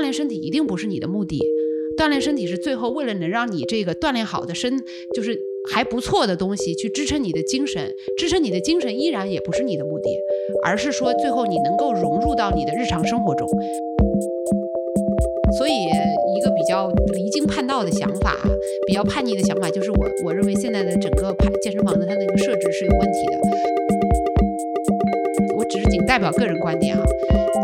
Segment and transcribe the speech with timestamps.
[0.00, 1.38] 锻炼身体一定不是你的目的，
[1.94, 4.82] 锻炼身体是最后为了能让你这个锻炼好的身，
[5.14, 5.38] 就是
[5.70, 10.08] 还不错的东西去支撑你的精神，支撑你的精神依然也不是你的目的，
[10.64, 13.46] 而是说最后你能够融入到你的日常生活中。
[15.58, 18.38] 所以，一个比较离经叛道的想法，
[18.86, 23.79] 比较叛逆的想法，就是我我认为现在的整个健身房的它那个设置是有问题的。
[25.90, 27.02] 仅代表个人观点啊，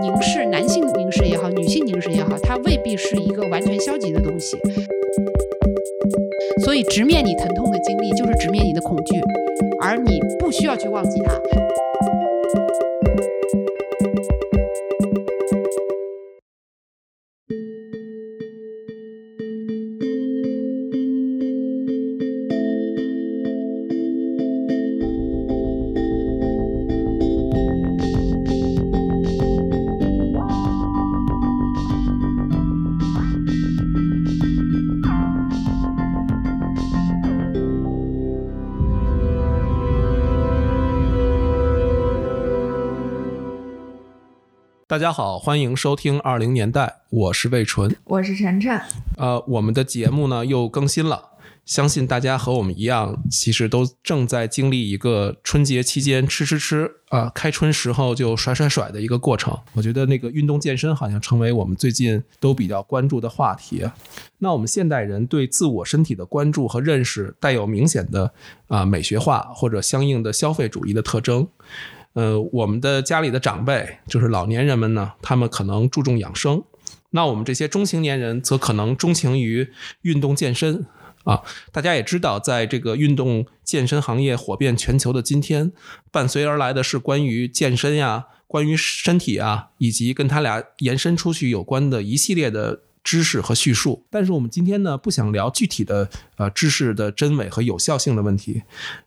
[0.02, 4.58] 凝视男性凝视也好，女性凝视也好，它未必是一个完全消极的东西。
[6.64, 9.20] 所以，直面你疼痛的经历，就是直面你的恐惧，
[9.80, 11.32] 而你不需要去忘记它。
[44.96, 48.80] 大家好，欢迎收听二零年代，我是魏纯，我是晨晨。
[49.18, 51.32] 呃，我们的节目呢又更新了，
[51.66, 59.54] 相信大家和我们一样，其实都正在经历一个春节期间吃吃吃啊，开春时候就甩甩甩的一个过程。
[59.74, 63.84] 我觉得那个运动健身好像成为我们最近都比较关注的话题。
[64.38, 68.32] 那我们现代人对自我身体的关注和认识，带有明显的
[68.68, 71.46] 啊美学化或者相应的消费主义的特征。
[72.16, 76.64] 呃，我们的家里的长辈，就是老年人们呢，他们可能注重养生，
[77.10, 79.68] 那我们这些中青年人则可能钟情于
[80.00, 80.86] 运动健身
[81.24, 81.42] 啊。
[81.70, 85.72] 大家也知道，在这个运动健身行业火遍全球的今天，
[86.10, 94.06] 伴随而来的是关于健身呀、关于身体啊，以及跟他俩延伸出去有关的一系列的知识和叙述。
[94.08, 98.62] 但是我们今天呢，不想聊具体的呃知识的真伪和有效性的问题，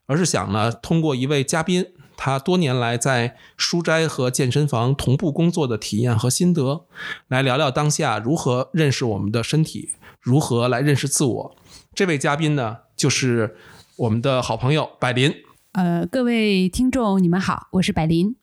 [0.06, 1.88] 而是想呢，通过一位嘉宾。
[2.22, 6.86] 他多年来在书斋和健身房同步工作的体验和心得，
[7.30, 11.56] 来聊聊当下如何认识我们的身体，如何来认识自我。
[11.96, 13.56] 这位嘉宾呢，就是
[13.96, 15.34] 我们的好朋友百林。
[15.72, 18.36] 呃，各位听众，你们好，我是百林。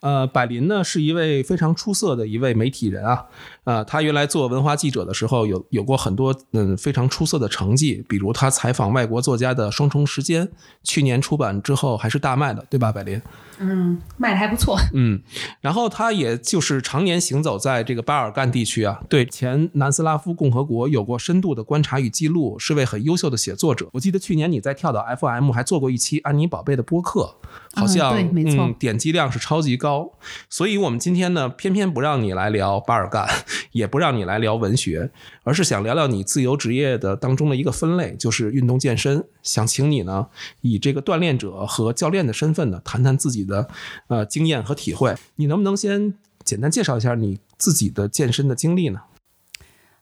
[0.00, 3.26] 呃，百林呢是一位非常出色的一位媒体人啊。
[3.66, 10.46] 呃，他原来做文化记者的时候，有有过很多嗯非常出色的成绩，比如他采访外国作家的《双重时间》，
[10.84, 13.20] 去年出版之后还是大卖的，对吧，百林？
[13.58, 14.78] 嗯，卖的还不错。
[14.94, 15.20] 嗯，
[15.60, 23.88] 然后他也就是常年行走在这个巴尔干地区啊，对前南斯拉夫共和国有过深度的观察与记录，是位很优秀的写作者。
[23.92, 27.34] 我记得去年你在跳岛 FM 还做过一期安妮宝贝的播客，
[27.74, 30.12] 好像对，没错，点击量是超级高。
[30.50, 33.26] 所以我们今天呢，偏偏不让你来聊巴尔干，
[33.72, 35.10] 也不让你来聊文学，
[35.42, 39.24] 而是想聊聊你自由职业的当中的一个分类，就是运动健身。
[39.42, 40.28] 想请你呢，
[40.60, 43.68] 以这个锻炼者和教练的身份呢，谈谈自己的
[44.08, 45.14] 呃经验和体会。
[45.36, 49.00] 你能不能先简单介绍一下你自己的健身的经历呢？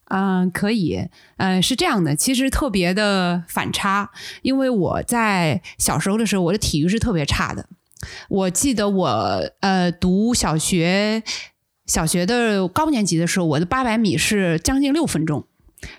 [0.06, 1.08] 嗯，可以。
[1.38, 4.10] 呃，是这样的，其实特别的反差，
[4.42, 7.66] 因为我在小时候的时候，我的体育是特别差的。
[8.28, 11.22] 我记得我呃读小学
[11.86, 15.46] 小学的高年级的时候，我的八百米是将近六分钟。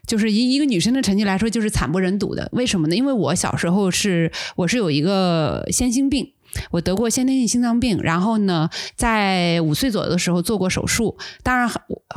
[0.08, 2.50] 就是以一个女生的成绩来说，就是惨不忍睹的。
[2.54, 2.96] 为什么呢？
[2.96, 6.32] 因为我小时候是我是有一个先心病，
[6.72, 11.70] 我得过先天性心脏病，然后呢，在五岁左右的时候做过手术，当然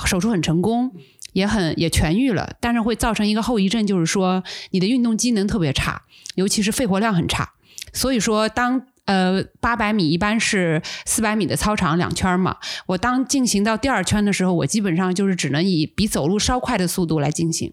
[0.06, 0.90] 手术很成功，
[1.34, 6.04] 也很也痊愈了，但是会造成一个后遗症，就是说你的运动机能特别差，
[6.36, 7.50] 尤其是肺活量很差。
[7.92, 12.58] 所以说当呃，八百米一般是四百米的操场两圈嘛。
[12.84, 17.72] 我当进行到第二圈的时候，我基本上就是只能以比走路稍快的速度来进行。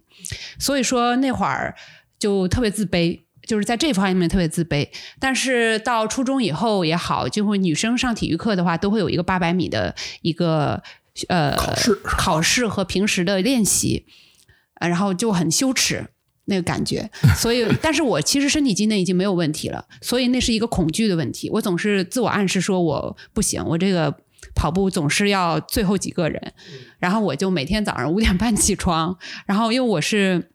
[0.58, 1.76] 所以说那会儿
[2.18, 4.88] 就特别自卑，就是在这方面特别自卑。
[5.20, 10.82] 但是到初中以后也好，就会女生上体育课的话，都会有一个八百米的一个
[11.28, 14.06] 呃考试考试和平时的练习，
[14.80, 16.08] 然后就很羞耻。
[16.46, 21.50] 那个感觉，所以，但是我其实身体机能已经没有问题了，所以那是一个恐惧的问题。
[21.50, 24.16] 我总是自我暗示说我不行，我这个
[24.54, 26.54] 跑步总是要最后几个人，
[27.00, 30.52] 然后我就每天早上五点半起床，然后因为我是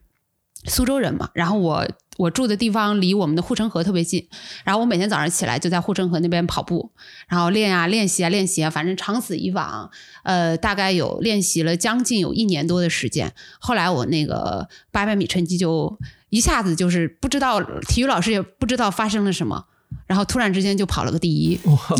[0.65, 1.87] 苏州人嘛，然后我。
[2.21, 4.27] 我住的地方离我们的护城河特别近，
[4.63, 6.91] 然后我每天早上起来就在护城河那边跑步，
[7.27, 9.89] 然后练啊练习啊练习啊，反正长此以往，
[10.23, 13.33] 呃，大概有练习了将近有一年多的时间。
[13.59, 15.97] 后来我那个八百米成绩就
[16.29, 19.65] 一下子就是不知道体育老师也不知道发生了什么，
[20.05, 21.59] 然后突然之间就跑了个第一。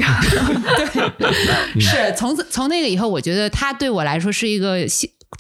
[1.18, 4.88] 对， 是从从那个以后，我觉得他对我来说是一个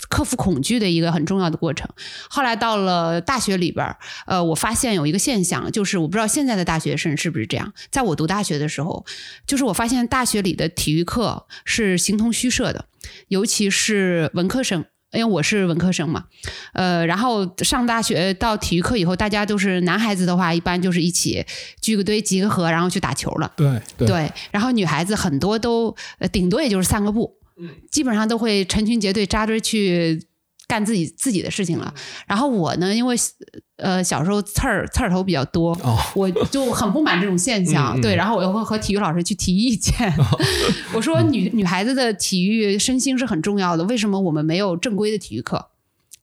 [0.09, 1.89] 克服恐惧的一个很重要的过程。
[2.29, 7.73] 后来到了大学里边儿，呃，我发现有一个现象，就是我不知道现在的大学生是不是这样。
[7.89, 9.05] 在我读大学的时候，
[9.45, 12.85] 就是我发现大学里的体育课是形同虚设的，
[13.27, 14.85] 尤其是文科生。
[15.13, 16.23] 因为我是文科生嘛，
[16.71, 21.45] 呃，然后上大学到体育课以后，大家都是男孩子的话，一般就是一起
[21.81, 23.51] 聚个堆、集个合，然后去打球了。
[23.57, 27.35] 对对，然后女孩子很多都呃顶多也就是散个步，
[27.89, 30.21] 基本上都会成群结队扎堆去
[30.67, 31.93] 干自己自己的事情了。
[32.27, 33.15] 然后我呢，因为
[33.77, 37.99] 呃小时候刺儿刺儿头比较多，哦我就很不满这种现象。
[37.99, 40.13] 对，然后我又会和体育老师去提意见，
[40.93, 45.69] 我说女女孩子的体育身心是很重要的，为什么我们没有正规的体育课？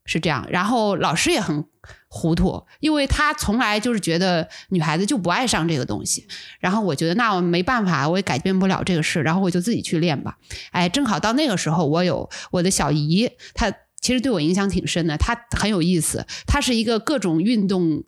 [0.05, 1.63] 是这样，然后老师也很
[2.09, 6.27] 糊涂，因为他从来就是觉得女孩子就不爱上这个东西。
[6.59, 10.39] 然后我觉得那我没办法，我也改变不了这个事，然后我就自己去练吧。
[10.71, 13.71] 哎，正好到那个时候，我有我的小姨，她
[14.01, 18.03] 其实对我影响挺深的，她很有意思，她是一个各种运动、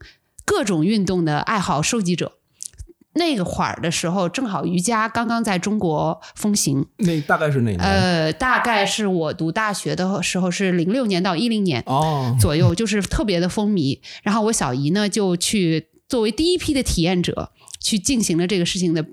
[0.44, 2.39] 各种运动的爱好收集者。
[3.14, 7.78] 那个会儿的时候，正好瑜伽刚刚在中国风行，那大概是哪年？
[7.80, 13.98] 呃，大概是我读大学的时候是零六年到一零年哦，左右，就是特别的风靡。
[14.22, 19.04] 然后我小姨呢就去作为第一批的体验者，去进行了这个事情的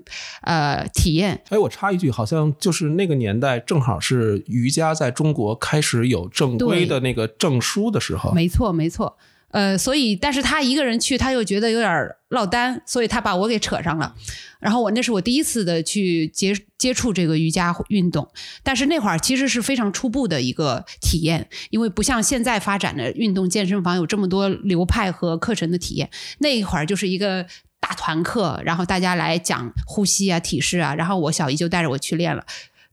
[0.42, 1.42] 呃体验。
[1.48, 8.30] 哎，我插一句，好像就是那个年代，正好是瑜伽在中国开始有正规的那个证书的时候。
[8.32, 9.16] 没错，没错。
[9.50, 14.14] 呃，所以，但是他一个人去，他又觉得有点落单，所以他把我给扯上了。
[14.60, 18.28] 然后我那是我第一次的去接接触这个瑜伽运动，
[18.62, 26.10] 但是那会儿其实是非常初步的一个体验，因为不像现在发展的运动健身房有这么多流派和课程的体验，
[26.40, 27.46] 那一会儿就是一个
[27.80, 32.44] 大团课，然后大家来讲呼吸啊、体式啊，然后我小姨就带着我去练了，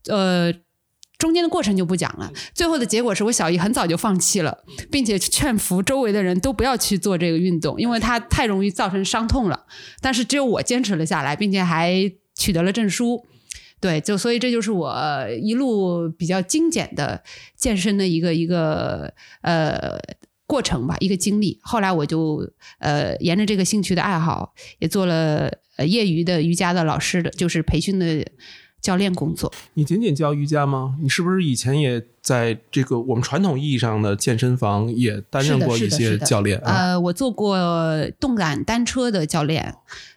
[0.08, 0.54] 呃。
[1.18, 9.66] 中间的过程就不讲了，最后的结果是我小姨很早就放弃了，并且劝服周围的人都不要去做这个运动，因为它太容易造成伤痛了。
[10.02, 13.26] 但是只有我坚持了下来，并且还取得了证书。
[13.82, 14.96] 对，就所以这就是我
[15.42, 17.24] 一路比较精简的
[17.56, 20.00] 健身的一个一个呃
[20.48, 21.60] 过程吧，一个经历。
[21.62, 28.26] 后来我就呃沿着这个兴趣的爱好，也做了呃业余的瑜伽的老师的，就是培训的
[28.86, 29.52] 教练工作。
[29.74, 30.96] 你仅仅教瑜伽吗？
[31.02, 36.72] 你是不是以前也在这个我们传统意义上的健身房也担任过一些教练啊？
[36.72, 37.58] 呃，我做过
[38.20, 39.74] 动感单车的教练，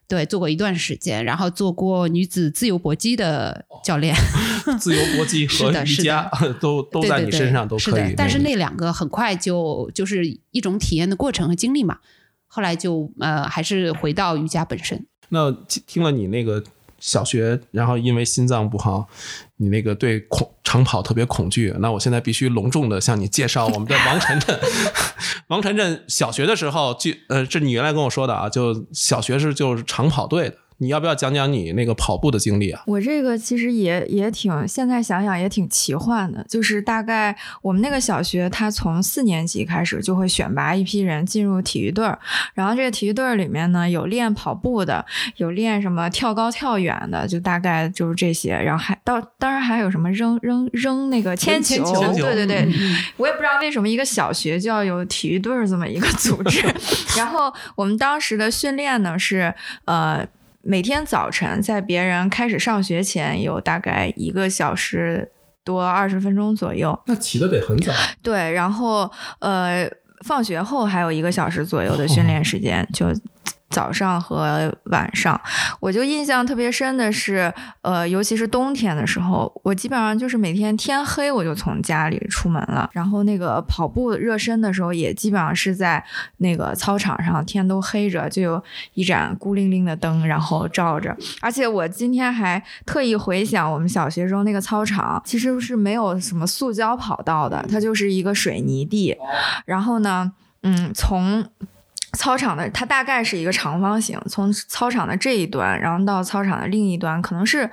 [0.06, 4.14] 对，做过一段时间，然后做过女子自由搏击的教练，
[4.78, 6.30] 自由搏击和 瑜伽
[6.60, 8.14] 都都在你身上都可以是的。
[8.18, 12.00] 但是那两个很快就就是一种体验的过程和经历嘛。
[12.46, 15.06] 后来就呃，还是回到瑜伽本身。
[15.30, 16.62] 那听听了你那个
[16.98, 19.06] 小学，然后因为心脏不好，
[19.56, 24.58] 你那个对恐长跑特别恐惧，那我现在必须隆重的向你介绍我们的王晨晨。
[25.48, 30.56] 王晨晨小学的时候，就呃，这你原来跟我说的啊，就小学是就是长跑队的。
[30.78, 32.82] 你要不要讲讲你那个跑步的经历啊？
[32.86, 36.44] 我这个其实也也挺，现在想想也挺奇幻的。
[36.48, 42.18] 就是大概我们那个小学，他从四年级开始就会选拔一批人进入体育队儿，
[42.54, 45.04] 然后这个体育队儿里面呢，有练跑步的，
[45.36, 48.52] 有练什么跳高跳远的，就大概就是这些。
[48.52, 56.64] 然后还到当然还有什么扔扔扔那个铅铅球铅球对对对，嗯 我也不知道为什么一个小学就要有体育队儿这么一个组织。
[57.18, 59.52] 然后我们当时的训练呢是
[59.84, 60.24] 呃。
[60.68, 65.32] 每天早晨在别人开始上学前有大概一个小时
[65.64, 67.90] 多二十分钟左右，那起的得很早。
[68.22, 69.10] 对，然后
[69.40, 69.90] 呃，
[70.26, 73.06] 放学后还有一个小时左右的训练时间，就
[73.70, 75.40] 早上和晚上。
[75.80, 86.02] 我就印象特别深的是，呃，尤其是冬天的时候，我基本上就是每天天黑我就从家里出门了，然后那个跑步热身的时候也基本上是在
[86.38, 88.62] 那个操场上，天都黑着，就有
[88.94, 91.16] 一盏孤零零的灯，然后照着。
[91.40, 99.16] 而且我今天还特意回想我们小学时候那个操场，其实是没有什么塑胶跑道的，它就是一个水泥地。
[99.64, 100.32] 然后呢，
[100.62, 101.44] 嗯，从
[102.18, 107.70] 操场的它大概是一个长方形，从操场的这一端，然后到操场的另一端，可能是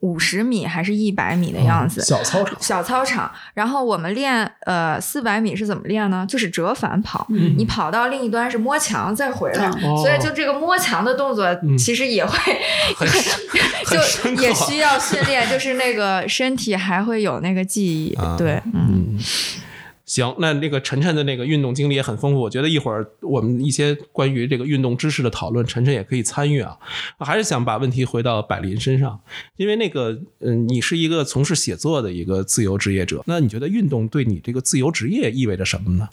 [0.00, 2.02] 五十米还是一百米的样子。
[2.02, 6.26] 小操场，小操场，然后我们练呃四百米是怎么练呢？
[6.28, 12.36] 就是折返跑，嗯你跑到另一端是摸墙再回来，嗯所以就这个摸墙的动作嗯其实也会、
[13.88, 18.12] 就也需要训练，就是那个身体还会有那个记忆。
[18.16, 19.18] 啊对，嗯，嗯，
[20.08, 26.78] 行，那那个晨晨的那个运动经历也很丰富，我觉得一会儿我们一些关于这个运动知识的讨论，晨晨也可以参与啊。
[27.18, 29.20] 还是想把问题回到百林身上，
[29.56, 36.08] 因为那个，嗯，你是一个从事写作的一个自由职业者，那你觉得运动对你这个自由职业意味着什么呢？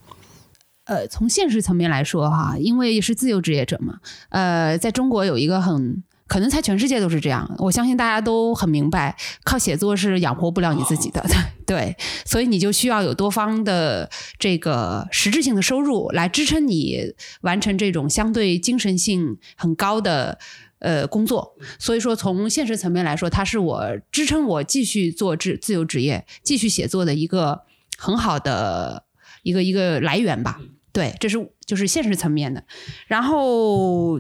[0.84, 4.00] 呃，从现实层面来说，哈，因为是自由职业者嘛，
[4.30, 6.04] 呃，在中国有一个很。
[6.28, 11.24] 可能在全世界都是这样，我相信大家都很明白，靠写作是养活不了你自己的，
[11.68, 20.40] 对，所以你就需要有多方的这个实质性的收入来支撑你完成这种相对精神性很高的
[20.80, 21.56] 呃工作。
[21.78, 27.62] 所以说，从现实层面来说，它是我支撑我继续做自自由职业、继续写作的一个
[28.00, 29.04] 很好的
[29.44, 30.60] 一个一个来源吧。
[30.92, 32.64] 对，这是就是现实层面的，
[33.06, 34.20] 然后。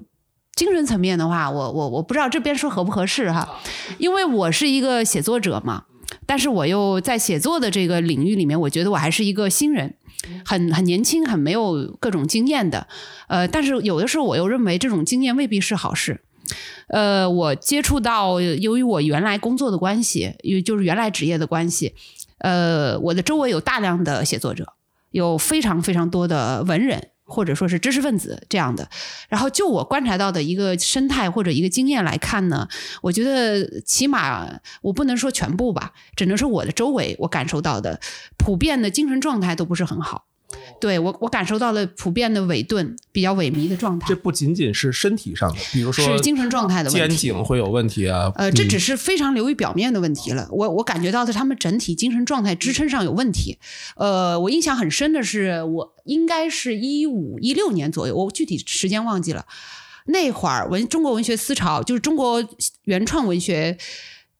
[0.55, 3.59] 精神层面的话，我我我不知道这边说合不合适哈，
[3.97, 5.83] 因为我是一个写作者嘛，
[6.25, 9.95] 但是我又在写作的这个领域里面，我觉得我还是一个新人，
[10.45, 12.87] 很很年轻，很没有各种经验的，
[13.27, 16.21] 呃，但是有的时候我又认为这种经验未必是好事，
[16.87, 21.93] 呃，我接触到，由于我原来工作的关系，因为就是原来职业的关系，
[22.37, 24.71] 呃，我的周围有大量的写作者，
[25.11, 27.09] 有非常非常多的文人。
[27.25, 28.87] 或者说是知识分子这样的，
[29.27, 32.67] 然后就我观察到的一个生态或者一个经验来看呢，
[33.01, 34.47] 我觉得起码
[34.81, 37.99] 我不能说全部吧，只能说我的周围我感受到的
[38.37, 40.25] 普遍的精神状态都不是很好。
[40.79, 44.07] 对我，我感受到了普遍的萎顿、比较萎靡的状态。
[44.07, 48.31] 这不仅仅是身体上的，比如说是精神状态的问题，肩颈会有问题啊。
[48.35, 50.47] 呃，这只是非常流于表面的问题了。
[50.51, 53.57] 我我感觉到的，他们整体精神状态支撑上有问题。
[53.95, 59.45] 呃，我印象很深的是，我应该是一五一六年左右，我具体时间忘记了。
[60.07, 62.47] 那会儿文中国文学思潮，就是中国
[62.83, 63.77] 原创文学。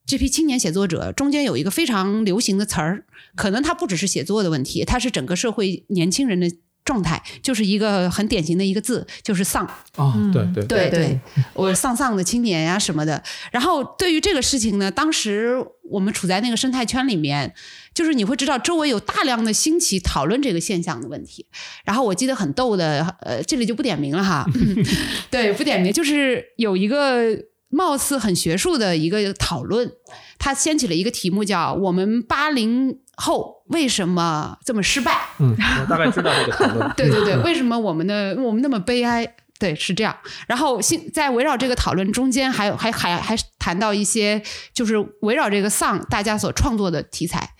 [0.06, 6.48] 这批青年写作者中间有一个非常流行的词儿，可能它不只是写作的问题，它是整个社会年轻人的
[6.84, 9.68] 状态，就是一个很典型的一个字，就是丧。
[9.96, 11.20] 哦，对对对对，
[11.52, 13.20] 我丧丧的青年呀什么的。
[13.50, 15.56] 然后对于这个事情呢，当时
[15.90, 17.52] 我们处在那个生态圈里面，
[17.92, 21.46] 就是你会知道周围有大量的兴起讨论这个现象的问题。
[21.84, 24.46] 然后我记得很逗的，呃，这里就不点名了哈。
[25.32, 27.36] 对，不点名，就是有一个。
[27.68, 29.92] 貌似很学术的一个讨论，
[30.38, 36.90] 他掀起了一个题目，叫“我们八零后为什么这么失败？”嗯，我大概知道这个讨论。
[36.96, 39.34] 对对对，为什么我们的我们那么悲哀？
[39.58, 40.14] 对，是这样。
[40.46, 40.78] 然后，
[41.14, 44.42] 在围绕这个讨论中间，还有还还还谈到一些，
[44.74, 47.54] 就是围绕这个丧，大家所创作的题材。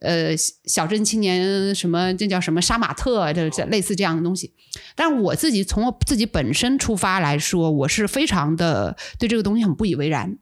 [0.00, 4.52] 呃，小镇青年什么，这叫什么杀马特，这这类似这样的东西。
[4.94, 10.36] 但是我自己从我自己本身出发来说，我是非常的对这个东西很不以为然。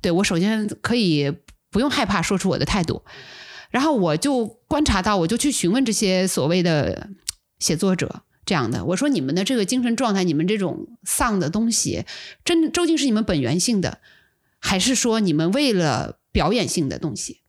[0.00, 1.32] 对我首先可以
[1.70, 3.02] 不用害怕说出我的态度，
[3.70, 7.08] 然后我就观察到，我就去询问这些所谓的
[7.58, 12.04] 写作者这样的，我说你们的这个精神状态，你们这种丧的东西，
[12.44, 13.98] 真究竟是你们本源性的，
[14.60, 17.40] 还是说你们为了表演性的东西？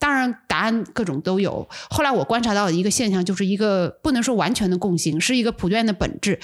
[0.00, 1.68] 当然，答案各种都有。
[1.90, 6.40] 后来我观察到的一个现象，就是一个不能说完全的共性，是一个普遍的本质。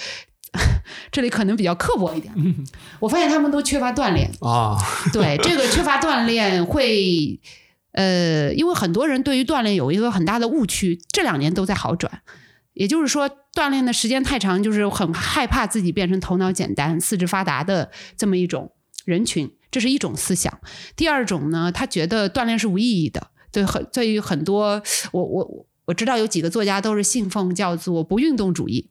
[1.11, 2.33] 这里可能比较刻薄一点，
[3.01, 4.77] 我发现他们都缺乏锻炼啊。
[5.13, 7.41] 对，这个缺乏锻炼会，
[7.93, 12.21] 呃，因为很多人对于锻炼有一个很大的误区，这两年都在好转。
[12.75, 18.73] 也就是说，锻炼的时间太长，就是很害怕自己变成头脑简单、四肢发达的这么一种
[19.07, 20.61] 人群，这是一种思想。
[20.95, 23.29] 第二种呢，他觉得锻炼是无意义的。
[23.53, 28.89] 对很对于很多我我我知道有几个作家都是信奉叫做不运动主义。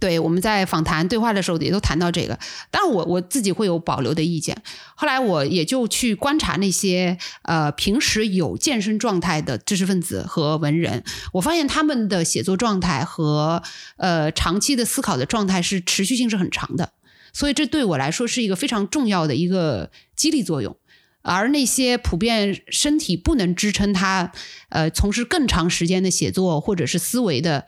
[0.00, 2.38] 对我们在访谈对话的时候也都谈到这个，
[2.70, 4.56] 但我我自己会有保留的意见。
[4.94, 11.04] 后来我也就去观察那些呃平时有健身状态的知识分子和文人，
[11.34, 13.62] 我发现他们的写作状态和
[13.98, 16.94] 呃长期的思考的状态是持续性是很长的，
[17.34, 20.74] 所以这对我来说是一个非常重要的一个激励作用。
[21.22, 24.32] 而那些普遍身体不能支撑他，
[24.68, 27.66] 呃，从事更长时间的写作或者是思维的，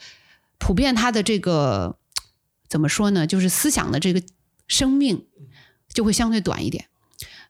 [0.59, 1.97] 普遍他的这个
[2.69, 3.27] 怎么说呢？
[3.27, 4.21] 就是思想的这个
[4.67, 5.27] 生命
[5.93, 6.87] 就会相对短一点。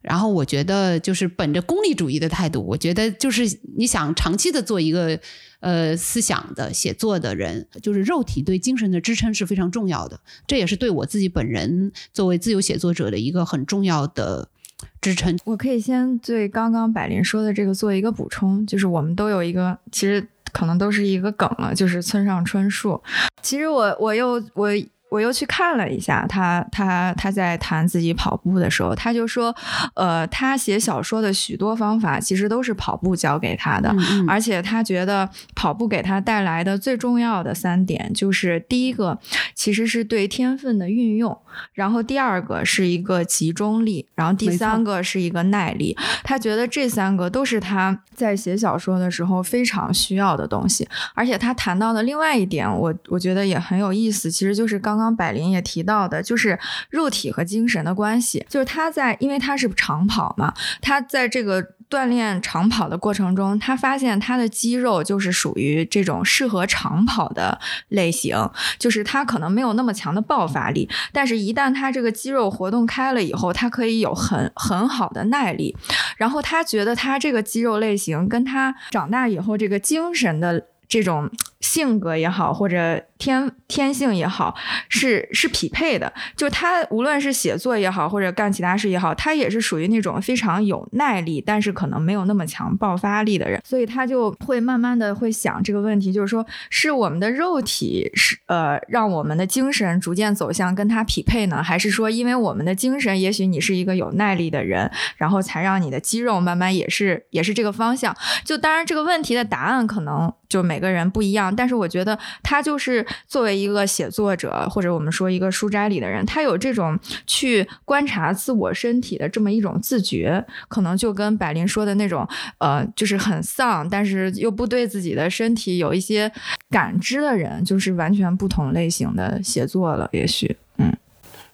[0.02, 5.18] 然后我觉得，就是本着功利主义的态度，我觉得就是你想长期的做一个
[5.60, 10.20] 呃思想的写作的人，就是肉体对精神的支撑是非常重要的。
[10.46, 14.50] 这也是对我自己本人作为自由写作者的一个很重要的。
[15.00, 23.02] 支撑，我可以先对刚刚百灵说的这个做一个补充，就是我们都有一个，其实可能都是一个梗了，就是村上春树。
[23.42, 24.68] 其实我我又我。
[25.14, 29.54] 我又去看了一下他他他在谈自己跑步的时候，他就说，
[29.94, 39.16] 呃，他写小说的许多方法其实都是跑步教给他的，嗯而且他觉得跑步给他带来的最重要的三点，就是第一个
[39.54, 41.36] 其实是对天分的运用，
[41.74, 45.96] 然后第二个是一个集中力，然后第三个是一个耐力。
[46.24, 50.88] 他觉得这三个都是他在写小说的时候非常需要的东西。
[51.14, 56.58] 而且他谈到的另外一点，我我觉得也很有意思，其实就是刚刚刚百灵也提到的，就是
[56.88, 58.44] 肉体和精神的关系。
[58.48, 75.76] 就是他在，因为他是长跑嘛，他在这个锻炼长跑的过程中，他发现他的肌肉就是属于这种适合长跑的类型，就是他可能没有那么强的爆发力，但是一旦他这个肌肉活动开了以后，他可以有很很好的耐力。
[76.16, 81.30] 然后他觉得他这个肌肉类型跟他长大以后这个精神的这种
[81.60, 84.54] 性格也好，或者天天性也好，
[84.90, 86.12] 是是匹配的。
[86.36, 93.58] 就他无论是写作也好，或者干其他事也好，他也是属于那种非常有耐力，但是可能没有那么强爆发力的人。
[93.64, 108.14] 所以他就会慢慢的会想这个问题，就是说是我们的肉体是呃让我们的精神逐渐走向跟他匹配呢，还是说因为我们的精神，也许你是一个有耐力的人，然后才让你的肌肉慢慢也是也是这个方向？
[108.44, 122.26] 就当然这个问题的答案可能就每个人不一样，但是我觉得他就是作为一个写作者，或者我们说一个书斋里的人，他有这种去观察自我身体的这么一种自觉，可能就跟百灵说的那种，
[122.58, 126.30] 呃，就是很丧，但是又不对自己的身体有一些
[126.70, 130.56] 感知的人，就是完全不同类型的写作了，也许，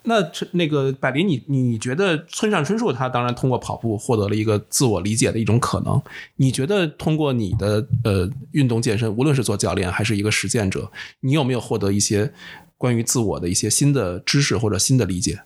[0.04, 0.16] 那
[0.52, 6.00] 那个百林，你你觉得村上春树他当然通过跑步获得了一个自我理解的一种可能？
[6.36, 10.90] 你觉得通过你的呃运动健身，无论是做教练还是一个实践者，
[11.20, 12.32] 你有没有获得一些
[12.78, 15.40] 关于自我的一些新的知识或者新的理解？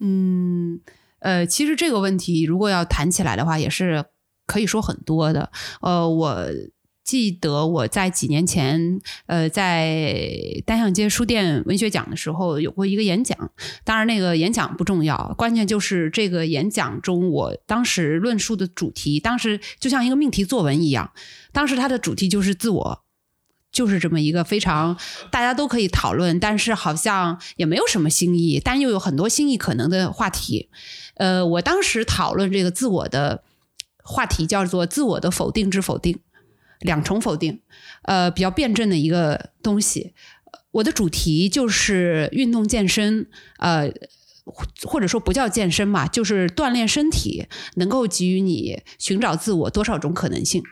[0.00, 0.80] 嗯，
[1.18, 4.04] 呃，其实这个问题如果要谈起来的话，也是
[4.46, 5.50] 可以说很多的。
[5.80, 6.46] 呃，我
[7.04, 10.24] 记得我在几年前，呃，在
[10.64, 13.50] 单向街书店文学奖的时候有过一个演讲。
[13.84, 21.12] 当然，那个演讲不重要，关键就是这个演讲中，我当时论述的主题，当时就像一个命题作文一样。
[21.52, 23.02] 当时它的主题就是自我。
[23.72, 24.98] 就是这么一个非常
[25.30, 30.68] 大家都可以讨论，但是好像也没有什么新意，但又有很多新意可能的话题。
[31.14, 33.42] 呃，我当时讨论这个自我的
[34.04, 36.20] 话题叫做“自我的否定之否定”，
[36.82, 37.60] 两重否定，
[38.02, 40.14] 呃，比较辩证的一个东西。
[40.72, 43.26] 我的主题就是运动健身，
[43.58, 43.92] 呃，
[44.84, 50.62] 或者说不叫健身吧，就是锻炼身体，能够给予你寻找自我多少种可能性。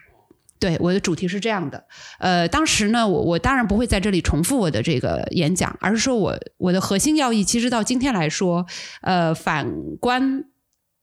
[0.59, 1.87] 对，我的主题是这样的。
[2.19, 8.67] 呃，当时呢，我我当然不会在这里重复我的这个演讲，而是说我我的核心要义，其实到今天来说，
[9.01, 10.45] 呃，反观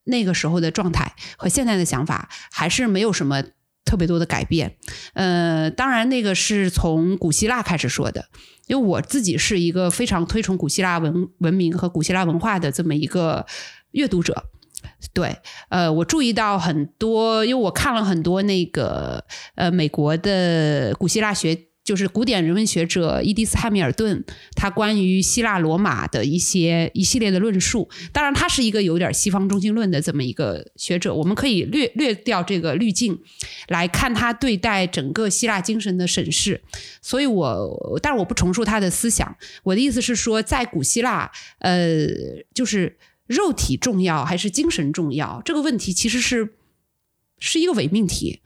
[0.04, 3.44] 那个时候的状态和现在的想法，还是没有什么
[3.88, 4.76] 特别多的改变。
[5.14, 8.26] 呃，当然那个是从古希腊开始说的，
[8.68, 13.46] 因为我自己是一个非常推崇古希腊文文明和古希腊文化的这么一个
[13.92, 14.44] 阅读者。
[15.14, 15.36] 对，
[15.70, 19.24] 呃，我注意到很多，因为我看了很多那个
[19.56, 24.22] 呃美国的古希腊学，就是古典人文学者伊迪斯·汉密尔顿
[24.56, 27.88] 他关于希腊罗马的一些一系列的论述。
[28.12, 33.18] 当然，他是一个有点西方中心论的这么一个学者，我们可以略略掉这个滤镜
[33.70, 36.62] 来看他对待整个希腊精神的审视。
[37.02, 39.34] 所以我，但是我不重述他的思想。
[39.64, 42.06] 我的意思是说，在古希腊，呃，
[42.54, 42.98] 就是。
[43.28, 45.42] 肉体重要还是精神重要？
[45.44, 46.54] 这个问题其实是
[47.40, 48.40] 是一个伪命题，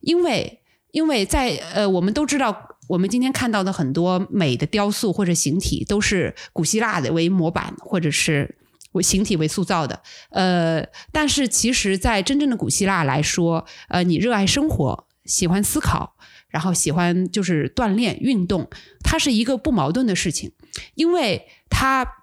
[0.00, 8.56] 因为因为在呃，我们都知道，我们今天看到的很多美的雕塑或者形体都是古希腊的为模板，或者是
[8.92, 10.02] 为形体为塑造的。
[10.30, 16.16] 呃，但是其实，在真正的古希腊来说，呃，你热爱生活，喜欢思考，
[16.48, 18.68] 然后喜欢就是锻炼运动，
[19.04, 20.50] 它是一个不矛盾的事情，
[20.94, 22.14] 因为它。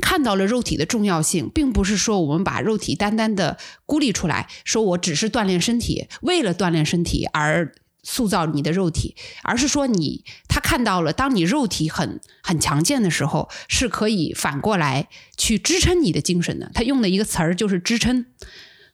[0.00, 16.70] 看到了肉体的重要性，并不是说我们把肉体单单的孤立出来，说我只是锻炼身体，为了锻炼身体而塑造你的肉体，而是说你他看到了，当你肉体很很强健的时候，是可以反过来去支撑你的精神的。
[16.74, 18.26] 他用的一个词儿就是支撑，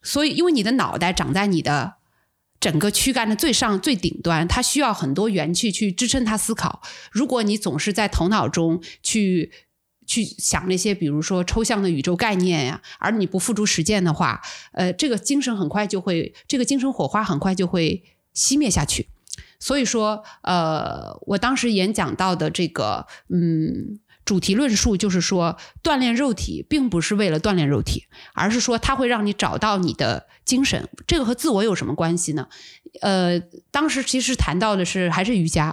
[0.02, 1.94] 所以因为你的脑袋长在你的
[2.58, 6.82] 整个躯干的最上最顶端，它需要很多元气去支撑它思考。
[7.10, 9.52] 如果你总是在头脑中去。
[10.08, 14.40] 去想那些，比如说抽象的宇宙概念呀，而你不付诸实践的话，
[14.70, 18.04] 呃，这个精神很快就会，这个精神火花很快就会
[18.36, 19.08] 熄灭下去。
[19.58, 30.86] 所以说，呃，我当时演讲到的这个，嗯，主题论述就是说，锻炼肉体并不是为了锻炼肉体，而是说它会让你找到你的精神。
[31.06, 32.48] 这个和自我有什么关系呢？
[33.00, 35.72] 呃，当时其实谈到的是还是瑜伽，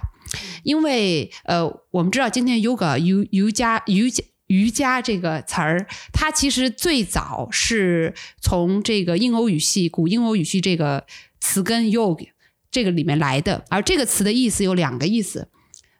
[0.62, 11.06] 因为呃，我们知道今天 yoga 瑜瑜伽瑜伽瑜伽这个词儿，它其实最早是从这个印欧语系古印欧语系这个
[11.38, 12.28] 词根 yoga
[12.74, 13.64] 这个里面来的。
[13.70, 15.46] 而这个词的意思有两个意思，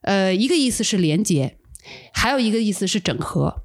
[0.02, 1.56] 呃，一个意思是连接。
[2.12, 3.62] 还有一个意思是整合，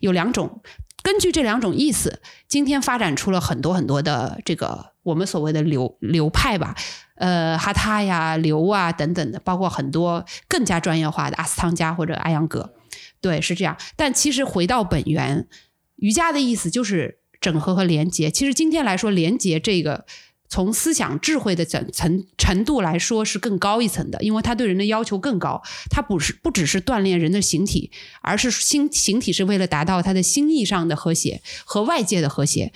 [0.00, 0.60] 有两种。
[1.02, 6.74] 根据这两种意思，今天发展出了很多很多的这个我们所谓的流流派吧，
[7.16, 12.74] 呃，哈他呀、流啊等等的，包括很多更加专业化的阿斯汤加或者阿扬格，
[13.22, 13.76] 对，是这样。
[13.96, 15.48] 但其实回到本源，
[15.96, 18.30] 瑜伽的意思就是整合和连接。
[18.30, 20.04] 其实今天来说，连接这个。
[20.54, 25.60] 从思想智慧的整层程度来说是更高一层的，因为它对人的要求更高。
[25.90, 27.90] 它不是不只是锻炼人的形体，
[28.20, 32.72] 而是心形体是为了达到他的心意上的和谐和外界的和谐。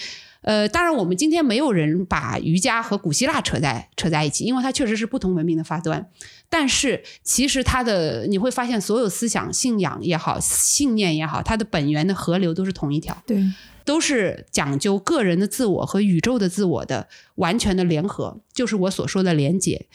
[0.48, 6.08] 呃，当然我们今天没有人把瑜伽和古希腊扯在扯在一起，因为它确实是不同文明的发端。
[6.48, 13.14] 但是其实它的你会发现，所有思想、信仰也好，信念也好，它的本源的河流都是同一条。
[13.26, 13.44] 对。
[13.84, 19.86] 都是讲究个人的自我和宇宙的自我的完全的联合，就是我所说的连结。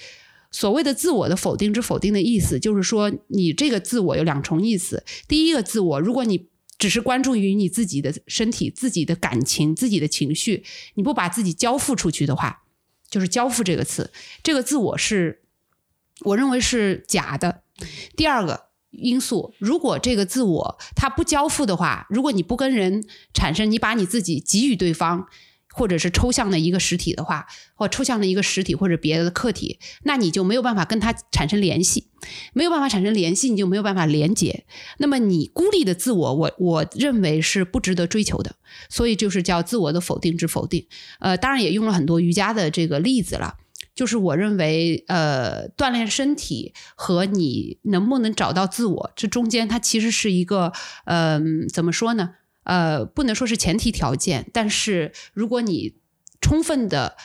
[0.52, 5.04] 所谓的自我的否定之否定的意思，就是说你这个自我有两重意思。
[5.28, 6.46] 第一个自我，如果你
[6.84, 10.66] 只是关注于你自己的身体、自己的感情、自己的情绪，
[10.96, 12.64] 你不把自己交付出去的话，
[13.10, 14.12] 就是交付这个词，
[14.44, 15.44] 这个自我是
[16.26, 17.62] 我认为是假的。
[18.18, 18.74] 第二个。
[18.96, 25.28] 因素，如果这个自我它不交付的话，如果你不跟人产生，你把你自己给予对方，
[25.74, 32.08] 或者是抽象的一个实体的话，或抽象的一个实体或者别的客体，那你就没有办法跟它产生联系，
[32.54, 34.66] 没有办法产生联系，你就没有办法连接。
[35.00, 38.56] 那么你孤立的自我，我我认为是不值得追求的，
[38.90, 40.88] 所以就是叫自我的否定之否定。
[41.20, 43.56] 呃，当然也用了很多瑜伽的这个例子了。
[43.96, 50.74] 就是我认为，呃，锻炼身体和你能不能找到自我，这中间它其实是一个，
[51.06, 52.32] 嗯，怎么说呢？
[52.64, 55.96] 呃，不能说是前提条件，但是如果你
[56.42, 57.16] 充分的。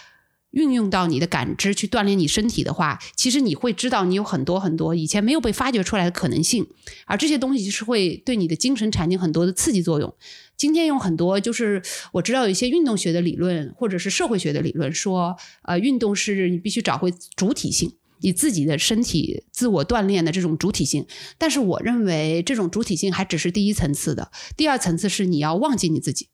[0.53, 6.67] 运用到你的感知去锻炼你身体的话，其实你会知道你有很多很多以前没有被发掘出来的可能性，
[7.05, 10.13] 而这些东西是会对你的精神产生很多的刺激作用。
[10.57, 21.07] 今天有很多就是我知道有一些运动学的理论或者是社会学的理论说，呃，运动是你必须找回主体性，你自己的身体自我锻炼的这种主体性。
[21.37, 26.29] 但是我认为这种主体性还只是第一层次的，第二层次是你要忘记你自己。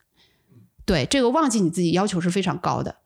[0.87, 2.97] 对这个忘记你自己要求是非常高的。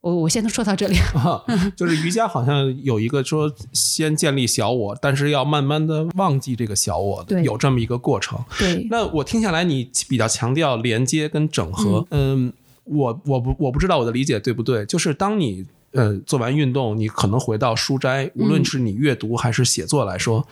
[0.00, 0.96] 我我先说到这里，
[1.76, 8.38] 就是瑜伽好像有一个说先建立小我，但是要慢慢的忘记这个小我，有这么一个过程。
[8.60, 12.52] 对，那我听下来你比较强调连接跟整合，嗯，
[12.84, 14.86] 我我不我不知道我的理解对不对？
[14.86, 15.66] 就是当你
[15.98, 20.46] 呃做完运动，你可能回到书斋，无论是你阅读还是写作来说，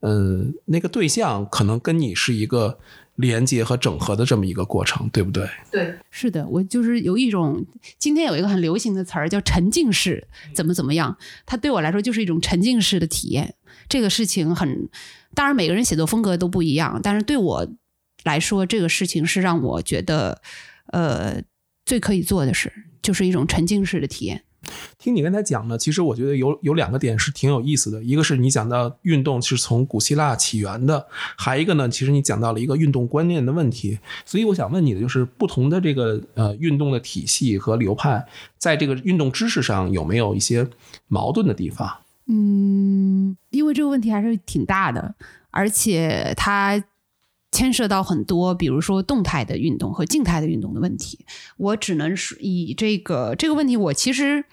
[0.00, 2.78] 嗯，那个对象可能跟你是一个。
[3.18, 5.48] 连接和整合的这么一个过程，对不对？
[5.70, 7.64] 对，是的，我就是有一种
[7.98, 11.16] 今天有一个很流行的词儿叫沉浸式，怎么怎么样？
[11.46, 13.54] 它对我来说就是一种沉浸式的体验。
[13.88, 14.86] 这个事情很，
[15.34, 17.66] 当然每个人写作风格都不一样，但是对我
[18.24, 20.42] 来说，这个事情是让我觉得
[20.88, 21.40] 呃
[21.86, 22.70] 最可以做的事，
[23.00, 24.42] 就是一种沉浸式的体验。
[24.98, 28.02] 听你刚才讲呢，其实我觉得有有两个点是挺有意思的。
[28.02, 33.98] 一个是你讲到运动是从古希腊起源的，还一个呢，其实你讲到了一个运动观念的问题。
[34.24, 38.26] 所以我想问你的就是，不同的这个呃运动的体系和流派，
[38.58, 40.68] 在这个运动知识上有没有一些
[41.08, 41.98] 矛盾的地方？
[42.26, 45.14] 嗯，因为这个问题还是挺大的，
[45.50, 46.82] 而且它。
[47.56, 51.24] 牵涉到很多，比如说动态的运动和静态的运动的问题。
[51.56, 54.44] 我只能是以这个这个问题，我其实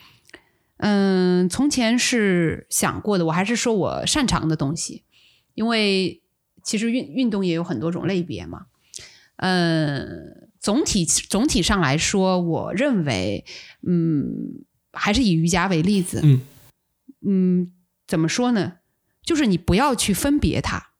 [0.77, 3.25] 嗯，从前是想过的。
[3.25, 5.03] 我还是说我擅长的东西，
[5.53, 6.21] 因为
[6.63, 8.67] 其实运运动也有很多种类别嘛。
[9.35, 13.43] 嗯，总体总体上来说，我认为，
[13.85, 14.63] 嗯，
[14.93, 16.21] 还是以瑜伽为例子。
[16.23, 16.41] 嗯
[17.27, 17.71] 嗯，
[18.07, 18.75] 怎么说呢？
[19.21, 20.91] 就是你不要去分别它，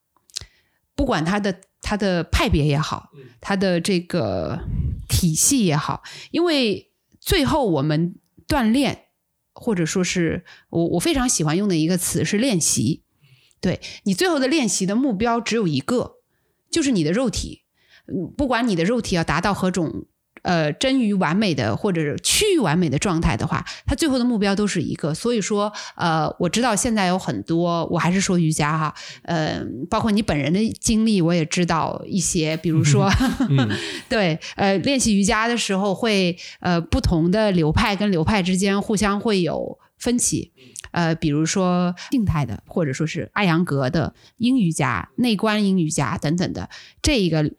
[0.96, 1.62] 不管它的。
[1.84, 4.60] 它的派别也好，它的这个
[5.08, 8.16] 体系也好，因为最后我们
[8.48, 9.08] 锻炼，
[9.54, 13.04] 或者说是我我非常喜欢用的一个词是练习。
[13.60, 16.16] 对你最后的练习的目标只有一个，
[16.72, 17.64] 就是你的肉体，
[18.36, 20.06] 不管你的肉体要达到何种
[20.44, 25.14] 呃臻于完美的或者是趋于完美的状态的话，他最后的目标都是一个。
[25.14, 33.10] 所以说，呃，我知道现在有很多，我还是说瑜伽哈，呃，包括你本人的经历，我也知道一些，比如说，
[34.08, 40.52] 对，呃，练习瑜伽的时候会，呃，不同的流派跟流派之间互相会有分歧。
[40.92, 46.70] 呃，比如说静态的，或者说是艾扬格的阴瑜伽、内观阴瑜伽等等的，
[47.02, 47.50] 这一个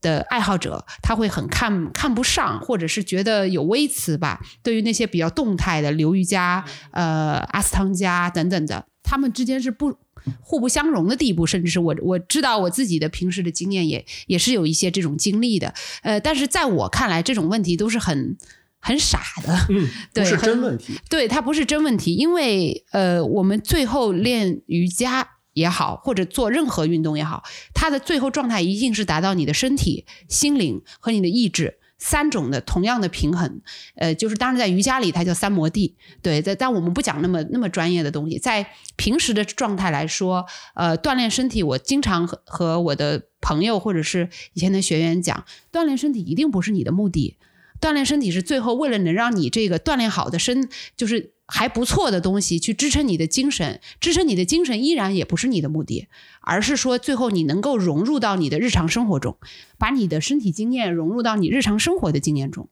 [0.00, 4.40] 的爱好者，他会很看看不上，或者是觉得有微词吧。
[4.62, 9.96] 对于那些比较动态的流瑜伽、呃阿斯汤加等等的，他们之间是不
[10.40, 15.74] 互不相容的地步，甚至是我我知道我自己的平时的经验也也是有一些这种经历的。
[16.02, 18.36] 呃，但是在我看来，这种问题都是很。
[18.78, 20.92] 很傻的，嗯， 对，不是真问题。
[21.10, 27.42] 对，它不是真问题，因为呃，我们最后练瑜伽也好，或者做任何运动也好，
[27.72, 33.62] 它的最后状态一定是达到你的身体、心灵和你的意志三种的同样的平衡。
[33.94, 38.66] 呃，就是当然在瑜伽里它叫三摩地，对，但但我们不讲那么那么专业的东西，在
[38.96, 47.38] 平时的状态来说，呃，锻炼身体，我经常和和我的朋友或者是以前的学员讲，锻炼身体一定不是你的目的。
[47.80, 56.08] 锻炼身体是最后为了能让你这个锻炼好的身，就是还不错的东西去支撑你的精神，支撑你的精神依然也不是你的目的，
[56.40, 59.36] 而是说最后你能够融入到你的日常生活中，
[59.78, 62.68] 把你的身体经验融入到你日常生活的经验中。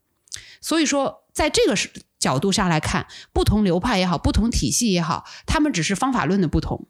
[0.60, 1.76] 所以说，在这个
[2.18, 6.88] 角度上来看，不同流派也好，不同体系也好，他们只是方法论的不同，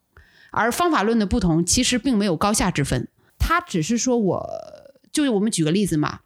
[0.52, 4.48] 而方法论的不同其实并没有高下之分，它只是说我
[5.12, 6.20] 就是我们举个例子嘛。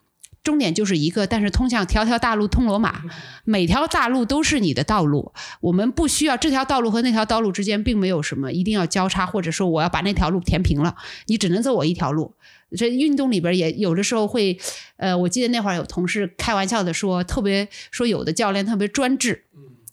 [0.48, 3.02] 终点就是一个，但是通向条条大路通罗马，
[3.44, 5.30] 每条大路都是你的道路。
[5.60, 12.34] 我们不需要这条道路和那条道路之间并没有什么一定要交叉，或者说我要把那条路填平了，你只能走我一条路。
[12.74, 14.58] 这运动里边也有的时候会，
[14.96, 19.44] 呃，我记得那会儿有同事开玩笑的说，特别说有的教练特别专制，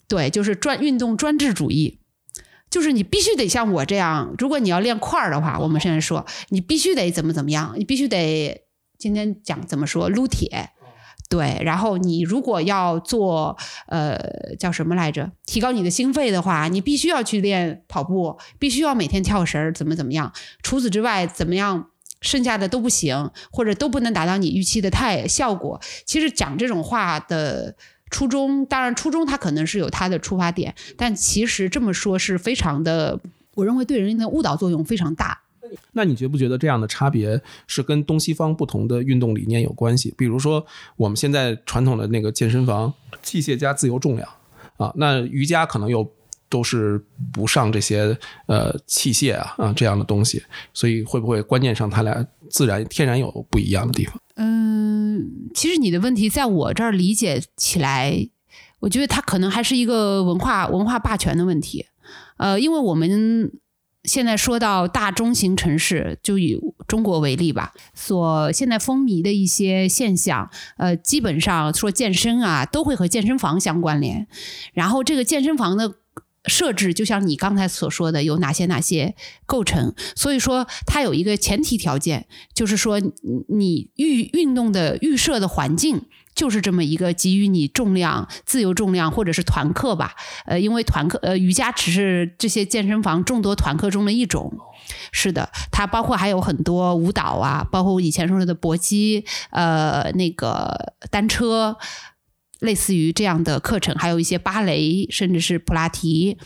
[0.08, 1.98] 对，就是专运动专制主义，
[2.70, 8.62] 就是你必须得像我这样，如果你要练块儿的话，我们现在说你必须得怎么怎么样，你必须得。
[8.98, 10.70] 今天讲怎么说撸铁，
[11.28, 13.56] 对，然后你如果要做
[13.86, 14.18] 呃
[14.58, 20.32] 叫什么来着，提高你的心肺的话，你必须要去练跑步，必须要每天跳绳儿，怎么怎么样。
[20.62, 25.80] 除此之外，怎么样，剩下的都不行，或者都不能达到你预期的太效果。
[26.04, 27.74] 其实讲这种话的
[28.10, 33.18] 初衷，当然初衷它可能是有它的出发点，但其实这么说是非常的，
[33.56, 35.42] 我认为对人的误导作用非常大。
[35.92, 40.14] 那你觉不觉得这样的差别是跟东西方不同的运动理念有关系？
[40.16, 40.64] 比如说，
[40.96, 44.28] 我们现在传统的那个健身房，器械加自由重量
[44.76, 46.10] 啊，那瑜伽可能又
[46.48, 54.20] 都是不上这些呃器械啊啊这样的东西，所以会不会观念上它俩自然天然有不一样的地方？
[54.36, 58.28] 嗯，其实你的问题在我这儿理解起来，
[58.80, 61.86] 我觉得它可能还是一个文化文化霸权的问题，
[62.36, 63.52] 呃，因为我们。
[64.06, 74.26] 现在说到大中型城市，就以中国为例吧，所现在风靡的一些现象，呃，基本上说健身啊，都会和健身房相关联。
[74.72, 75.92] 然后这个健身房的
[76.46, 79.14] 设置，就像你刚才所说的，有哪些哪些
[79.44, 79.92] 构成？
[80.14, 83.00] 所以说，它有一个前提条件，就是说
[83.48, 86.02] 你运运动的预设的环境。
[86.36, 94.52] 就是这么一个给予你重量、自由重量或者是团课吧，呃，因为团课，呃，瑜伽只是这些健身房众多团课中的一种。
[95.10, 101.76] 是的，它包括还有很多舞蹈啊，包括我以前说的搏击，呃，那个单车，
[102.60, 106.36] 类似于这样的课程，还有一些芭蕾，甚至是普拉提。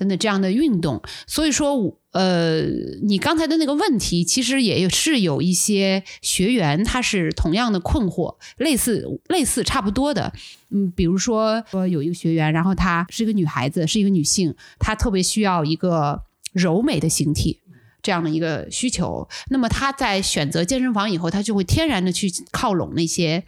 [0.00, 2.62] 等等这样的运动，所以说，呃，
[3.02, 10.32] 你刚才的那个问题，其实也是有一些学员他是同样的困惑，类似类似差不多的，
[10.70, 16.22] 嗯，比如说说有一个学员，然后她是一个女孩子，是一个女性，她特别需要一个
[16.54, 17.60] 柔美的形体
[18.00, 23.44] 这样的一个需求，那么她在选择健身房以后，她就会天然的去靠拢那些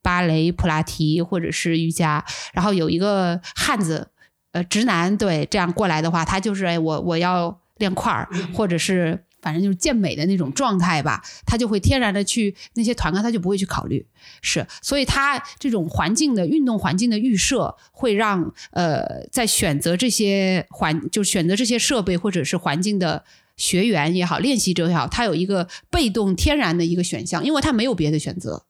[0.00, 4.08] 芭蕾、普拉提或者是瑜伽，然后有一个汉子。
[4.54, 14.06] 呃，直男对这样过来的话，他就是哎，我我要练块儿，或者是反正就是健美的那种状态吧，他就会天然的去那些团课，他就不会去考虑。
[14.42, 23.24] 是，所以他这种环境的运动环境的预设，会让呃在选择这些环，就选择这些设备或者是环境的
[23.56, 28.64] 学员也好，练习者也好，他有一个被动天然的一个选项，因为他没有别的选择。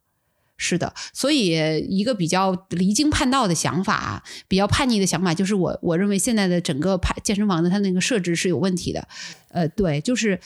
[0.56, 1.48] 是的，所以
[1.88, 9.08] 一个比较离经叛道的想法，比较叛逆的想法，就是我我认为现在的整个派健身房的它那个设置是有问题的。
[9.48, 10.38] 呃，对，就是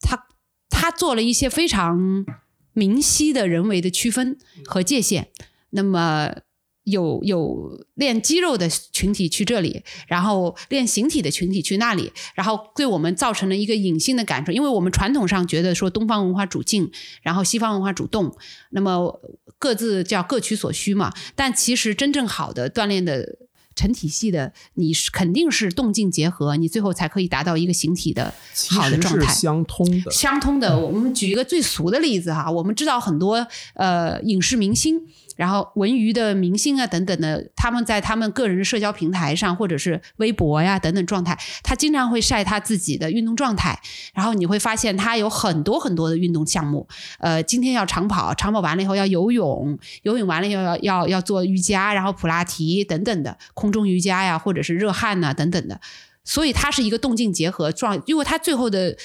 [0.00, 0.26] 他
[0.68, 2.24] 他做了一些非常
[2.72, 4.36] 明晰的人为的区分
[4.66, 5.28] 和界限。
[5.70, 6.34] 那么
[6.84, 16.90] 有有练肌肉的群体去这里，然后练形体的群体去那里，然后对我们造成了一个隐性的感受，因为我们传统上觉得说东方文化主静，
[17.22, 18.34] 然后西方文化主动，
[18.70, 19.20] 那么
[19.58, 21.12] 各自叫各取所需嘛。
[21.34, 23.38] 但其实真正好的锻炼的
[23.74, 28.32] 成体系的，你是肯定是动静结合，你最后才可以达到一个形体的
[28.70, 29.32] 好的状态。
[29.32, 30.10] 是相通的。
[30.10, 30.78] 相通的。
[30.78, 33.44] 我们举一个最俗的例子哈，我们知道很多
[33.74, 35.00] 呃影视明星，
[35.36, 43.78] 然后文娱的明星啊等等的，他们在他们个人的社交平台上或者是微博呀等等状态，他经常会晒他自己的运动状态，
[44.14, 46.86] 然后你会发现他有很多很多的运动项目，
[47.18, 55.80] 呃，今天要长跑，长跑完了以后要游泳，游泳完了以后要要要做瑜伽，然后普拉提等等的空中瑜伽呀，或者是热汗呐、等等的。
[56.26, 58.96] 所以它是一个动静结合状，因为它最后的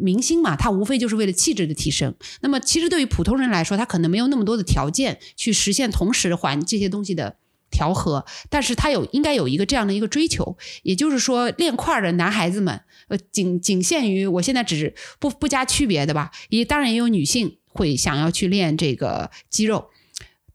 [0.00, 2.14] 明星嘛，他无非就是为了气质的提升。
[2.40, 7.36] 那么其实对于普通人来说，他可能没有那么多的条件去实现同时还这些东西的
[7.70, 19.90] 调和，但是他有应该有一个这样的一个追求，也就是说练块儿的男孩子们，呃，仅仅限于我现在只是不不加区别的吧，也当然也有女性会想要去练这个肌肉。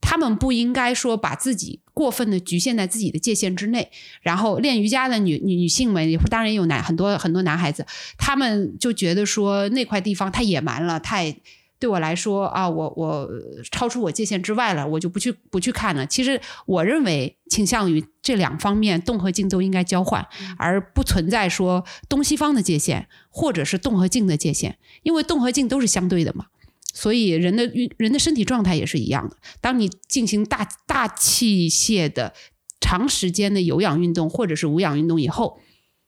[0.05, 3.89] 他们不应该说把自己过分的局限在自己的界限之内，
[4.21, 7.85] 然后练瑜伽的女女女性们，当然也有男很多很多男孩子，
[8.17, 11.33] 他们就觉得说那块地方太野蛮了，太
[11.79, 13.29] 对我来说啊，我我
[13.71, 16.05] 超出我界限之外了，我就不去不去看了。
[16.05, 20.25] 其实我认为倾向于这两方面动和静都应该交换，
[20.57, 26.45] 而不存在说东西方的界限，或者是动和静的界限，因为动和静都是相对的嘛。
[26.93, 29.35] 所以人的运人的身体状态也是一样的。
[29.59, 32.33] 当你进行大大器械的
[32.79, 35.59] 长时间的有氧运动或者是无氧运动以后，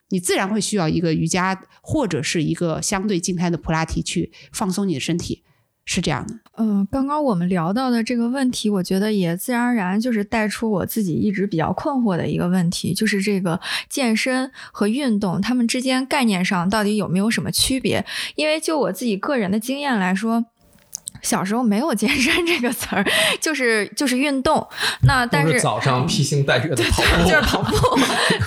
[0.09, 5.41] 你自然会需要一个瑜伽或者是一个相对静态的普拉提去放松你的身体，
[5.85, 6.35] 是这样的。
[6.57, 18.05] 嗯，刚刚我们聊到的这个问题，我觉得也自然而然就是带出我自己一直比较困惑的一个问题，就是这个健身和运动，它们之间概念上到底有没有什么区别？
[18.35, 20.45] 因为就我自己个人的经验来说。
[21.25, 23.03] 小时候没有健身这个词儿，
[23.41, 24.65] 就是就是运动。
[25.01, 27.75] 那但是早上披星戴月的跑步，就是跑步，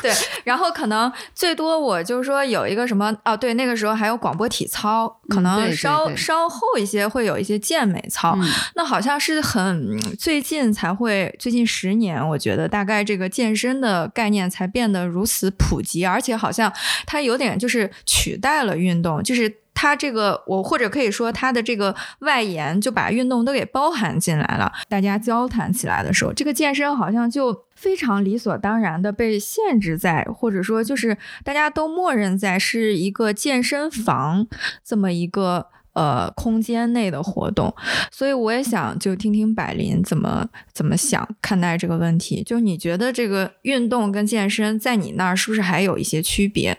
[0.01, 0.13] 对。
[0.45, 8.35] 然后可能最多我就是说有一个什么哦，对，那个时候还有广播体操，可嗯能对对稍对稍后一些会有一些健美操。
[8.37, 16.73] 嗯那好像是很最近才会，最近十年，我觉得大概这个健身的概念才变得如此普及，而且好像
[17.07, 19.59] 它有点就是取代了运动，就是。
[19.81, 24.73] 它这个，我或者可以说，它的这个外延就把运动都给包含进来了。
[24.89, 34.49] 大家交谈起来的时候，这个健身好像就非常理所当然的被限制在，或者说就是大家都默认在是一个健身房
[34.85, 37.73] 这么一个呃空间内的活动。
[38.11, 42.43] 所以我也想就听听百林怎么怎么想看待这个问题。
[42.43, 46.77] 就你觉得这个运动跟健身在你那儿是不是还有一些区别？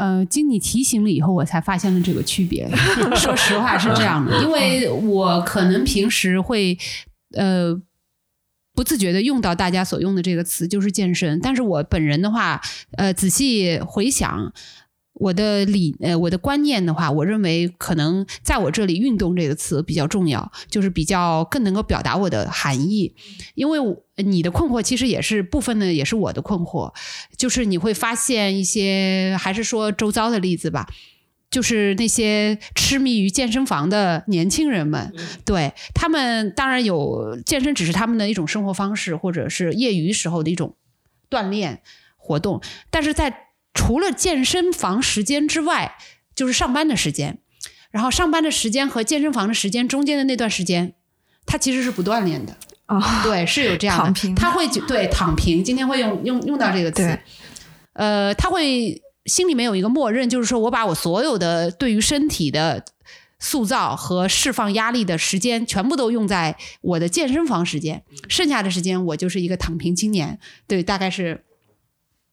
[0.00, 2.66] 呃，经你提醒了以后，我才发现了这个区别。
[3.14, 6.78] 说实话是这样的， 因为我可能平时会
[7.36, 7.78] 呃
[8.72, 11.38] 不自觉的用到大家所用的这个词，就是健身。
[11.40, 12.58] 但是我本人的话，
[12.96, 14.52] 呃，仔细回想。
[15.20, 23.14] 我的理呃，我的观念的话，我认为可能在我这里“运动”这个词比较重要，就是比较更能够表达我的含义。
[23.54, 23.78] 因为
[24.16, 26.90] 你的困惑其实也是部分的，也是我的困惑。
[27.36, 30.88] 就是你会发现一些，还是说周遭的例子吧，
[31.50, 35.12] 就是那些痴迷于健身房的年轻人们，
[35.44, 40.76] 对他们当然有健身，只是他们的一种生活方式，或者是业余时候的一种
[41.28, 41.82] 锻炼
[42.16, 45.96] 活动，但是在除了健身房时间之外，
[46.34, 47.38] 就是上班的时间，
[47.90, 50.94] 然后上班的时间和健身房的时间中间的那段时间，
[51.46, 52.56] 他其实是不锻炼的。
[52.86, 54.34] 啊、对，是有这样的，躺平。
[54.34, 57.04] 他会觉对躺平，今天会用用用到这个词。
[57.04, 57.20] 对，
[57.92, 62.84] 呃，他会心里面有一个默认，就是说我把我所有的对于身体的
[63.38, 71.44] 塑造和释放压力的时间，全部都用在我的健身房时间，剩下的时间我就是一个躺平青年，对，大概是。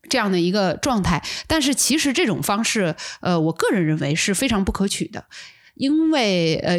[0.10, 5.26] 这样的一个状态，但是其实这种方式，呃，我个人认为是非常不可取的，
[5.76, 6.78] 因为呃，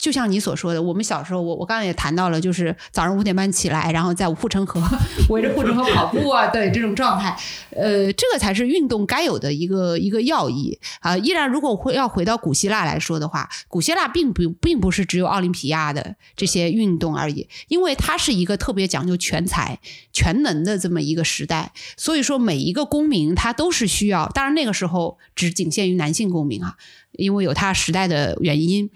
[0.00, 4.80] 就像你所说的，我们小时候，我我刚才也谈到了，就是早上五点半起来，然后在护城河
[5.28, 7.38] 围着护城河跑步啊，对这种状态，
[7.76, 10.78] 呃，这个才是运动该有的一个一个要义。
[11.00, 19.78] 啊、依然，如果会要回到古希腊来说的话，古希腊并不并不是只有奥林匹亚的这些运动而已，因为它是一个特别讲究全才
[20.14, 26.76] 全能的这么一个时代，所以说每一个公民他都是需要，当然那个时候只仅限于男性公民啊，
[27.12, 28.88] 因为有他时代的原因。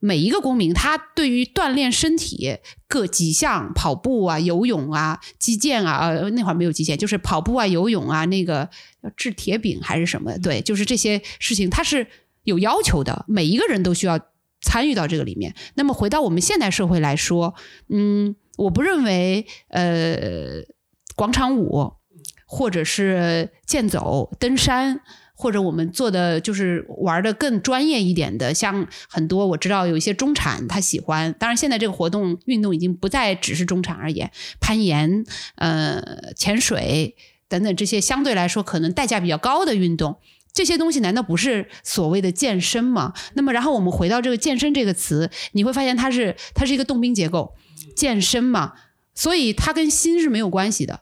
[0.00, 2.56] 每一个公民，他对于锻炼身体
[2.88, 8.68] 各几项跑步啊、游泳啊、击剑啊，呃，那会儿没有击剑，就是跑步啊、游泳啊，那个
[9.14, 10.36] 制铁饼还是什么？
[10.38, 12.06] 对，就是这些事情，它是
[12.44, 14.18] 有要求的，每一个人都需要
[14.62, 15.54] 参与到这个里面。
[15.74, 17.54] 那么回到我们现代社会来说，
[17.90, 20.62] 嗯，我不认为呃
[21.14, 21.92] 广场舞
[22.46, 25.02] 或者是健走、登山。
[25.40, 34.30] 或者我们做的就是玩的更专业一点的，像很多我知道有一些中产他喜欢，当然现在这个活动运动已经不再只是中产而言，
[34.60, 35.24] 攀岩、
[35.54, 36.02] 呃
[36.36, 37.16] 潜水
[37.48, 40.18] 等等这些相对来说可能代价比较高的运动，
[40.52, 43.14] 这些东西难道不是所谓的健身吗？
[43.32, 47.54] 那么然后我们回到这个健身这个词，你会发现它是它是一个动宾结构，
[47.96, 48.74] 健身嘛，
[49.14, 51.00] 所以它跟心是没有关系的。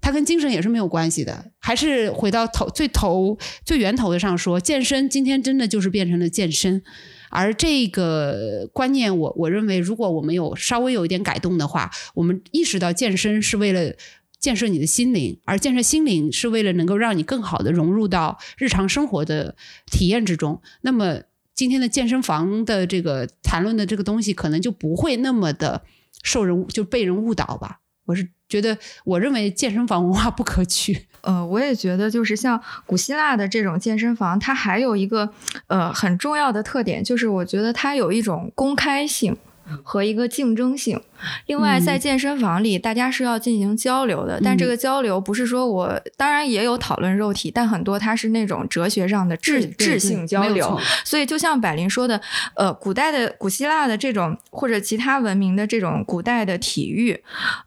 [0.00, 6.82] 它跟精神也是没有关系的，还是回到头最头最源头的上说，健身今天真的就是变成了健身，
[7.30, 13.94] 而这个观念，我我认为，如果我们有稍微有一点改动的话，我们意识到健身是为了
[14.38, 19.56] 建设你的心灵，而建设心灵是为了能够让你更好的融入到日常生活的
[19.90, 21.22] 体验之中，那么
[21.54, 25.82] 今天的健身房的这个谈论的这个东西，可能就不会那么的
[26.22, 27.80] 受人就被人误导吧。
[28.04, 31.06] 我是觉得，我认为健身房文化不可取。
[31.22, 35.28] 呃，我也觉得，就是像古希腊的这种健身房，它还有一个
[35.66, 39.36] 呃很重要的特点，就是我觉得它有一种公开性。
[39.82, 41.00] 和一个竞争性。
[41.46, 50.78] 另外，在健身房里，大家是要进行交流的，但这个交流不是说我当然也有讨论肉体，但很多它是那种哲学上的智智性交流。
[51.04, 52.20] 所以，就像百灵说的，
[52.54, 57.18] 呃，古代的古希腊的这种或者其他文明的这种古代的体育，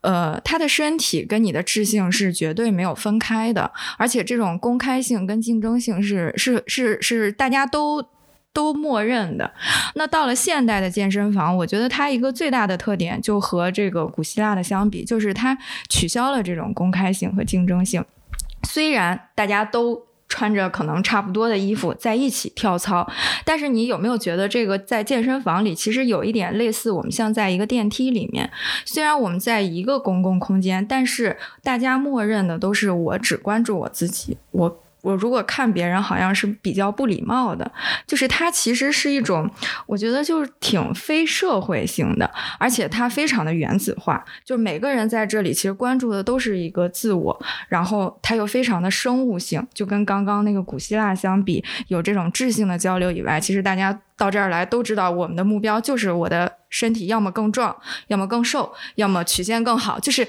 [0.02, 8.06] 呃，他的身体跟你的智性是绝对没有分开的，而且这种公开性跟竞争性是是是是大家都。
[8.60, 9.50] 都默认的。
[9.96, 15.58] 那到了现代的健身房，我觉得它一个最大的特点，就和这个古希腊的相比，就是它
[15.88, 18.04] 取消了这种公开性和竞争性。
[18.68, 23.10] 虽然大家都穿着可能差不多的衣服在一起跳操，
[23.46, 28.52] 但是你有没有觉得这个在健身房里其实有一点类似我们像在一个电梯里面？
[28.84, 34.84] 虽然我们在一个公共空间，但是大家默认的都是我只关注我自己，我。
[35.02, 37.72] 我如果看别人好像是比较不礼貌的，
[38.06, 39.50] 就是它其实是一种，
[39.86, 57.76] 我觉得就是挺非社会性的，而且它非常的原子化，就每个人在这里其实关注的都是一个自我，然后它又非常的生物性，就跟刚刚那个古希腊相比，有这种质性的交流以外，其实大家到这儿来都知道我们的目标就是我的身体要么更壮，
[58.08, 60.28] 要么更瘦，要么曲线更好，就是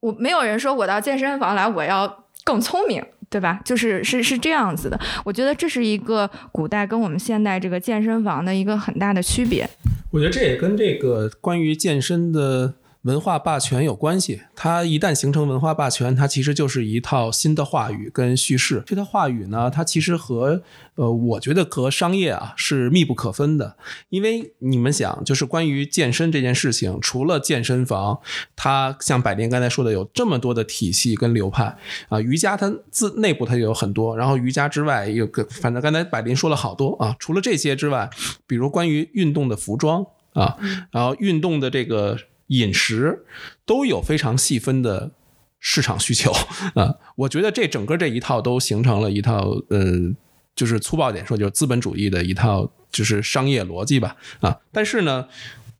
[0.00, 3.04] 我没有人说我到健身房来我要更聪明。
[3.28, 3.60] 对吧？
[3.64, 9.68] 就是是是这样子的，我觉得这是一个古代跟我们现代这个健身房的一个很大的区别。
[10.10, 12.74] 我觉得这也跟这个关于健身的。
[13.06, 18.82] 文化霸权有关系，它一旦形成文化霸权，它其实就是一套新的话语跟叙事。
[18.84, 20.60] 这套话语呢，它其实和
[20.96, 23.76] 呃，我觉得和商业啊是密不可分的。
[24.08, 28.18] 因为你们想，就是关于健身这件事情，除了健身房，
[28.56, 31.76] 它像百林刚才说的，有这么多的体系跟流派
[32.08, 32.20] 啊。
[32.20, 37.14] 瑜伽它自内部它就有很多，然后瑜伽之外有个，反正刚才百灵说了好多啊。
[37.20, 38.10] 除了这些之外，
[38.48, 40.56] 比如关于运动的服装啊，
[40.90, 42.18] 然后运动的这个。
[42.48, 43.24] 饮食
[43.64, 45.10] 都有非常细分的
[45.58, 46.32] 市场需求
[46.74, 50.14] 啊，我觉得这整个这一套都形成了一套，呃，
[50.54, 54.58] 就是粗暴点说，就是资本主义的一套就是商业逻辑吧啊。
[54.70, 55.26] 但是呢，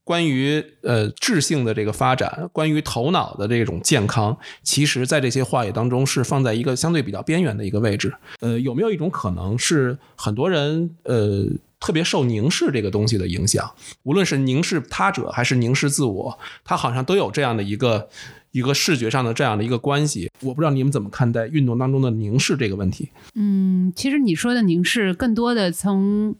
[0.07, 8.15] 关于呃智性的这个发展，关于头脑的这种健康，其实在这些话语当中是放在一个相对比较边缘的一个位置。
[8.39, 11.47] 呃，有没有一种可能是很多人呃？
[11.79, 13.71] 特别受凝视这个东西的影响，
[14.05, 18.09] 无论是凝视他者还是凝视自我，他好像都有这样的一个
[18.51, 20.31] 一个视觉上的这样的一个关系。
[20.41, 23.11] 我不知道你们怎么看待运动当中的凝视这个问题。
[23.35, 26.35] 嗯，其实你说的凝视，更多的从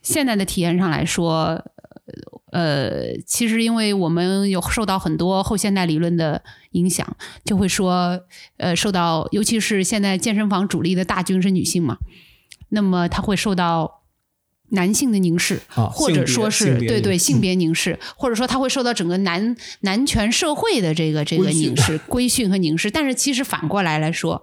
[0.00, 1.62] 现在的体验上来说，
[2.52, 8.20] 呃，其实因为我们有受到很多后现代理论的影响，就会说，
[8.58, 11.98] 呃，受到尤其是现在健身房主力的大军是女性嘛，
[12.68, 14.02] 那么她会受到。
[14.74, 22.90] 男性的凝视，或者说是对对性别凝视，或者说她会受到整个男男权社会的这个这个凝视、 规训和凝视。
[22.90, 24.42] 但是其实反过来来说，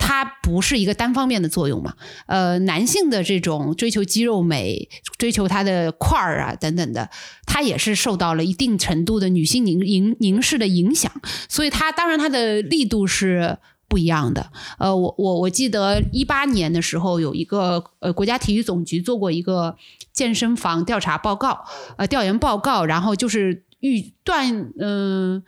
[0.00, 1.94] 它不是一个单方面的作用嘛？
[2.26, 4.88] 呃，男性的这种追求肌肉美、
[5.18, 7.08] 追求他的块儿啊等等的，
[7.46, 11.12] 他也是受到了一定程度的女性凝凝凝视的影响。
[11.48, 13.58] 所以，他当然他的力度是。
[13.90, 14.52] 不一样的。
[14.78, 19.76] 呃，我我我记得一八年的时候有一个呃国家体育总局做过一个
[20.12, 21.64] 健身房调查报告，
[21.96, 25.42] 呃调研报告，然后就是预断嗯、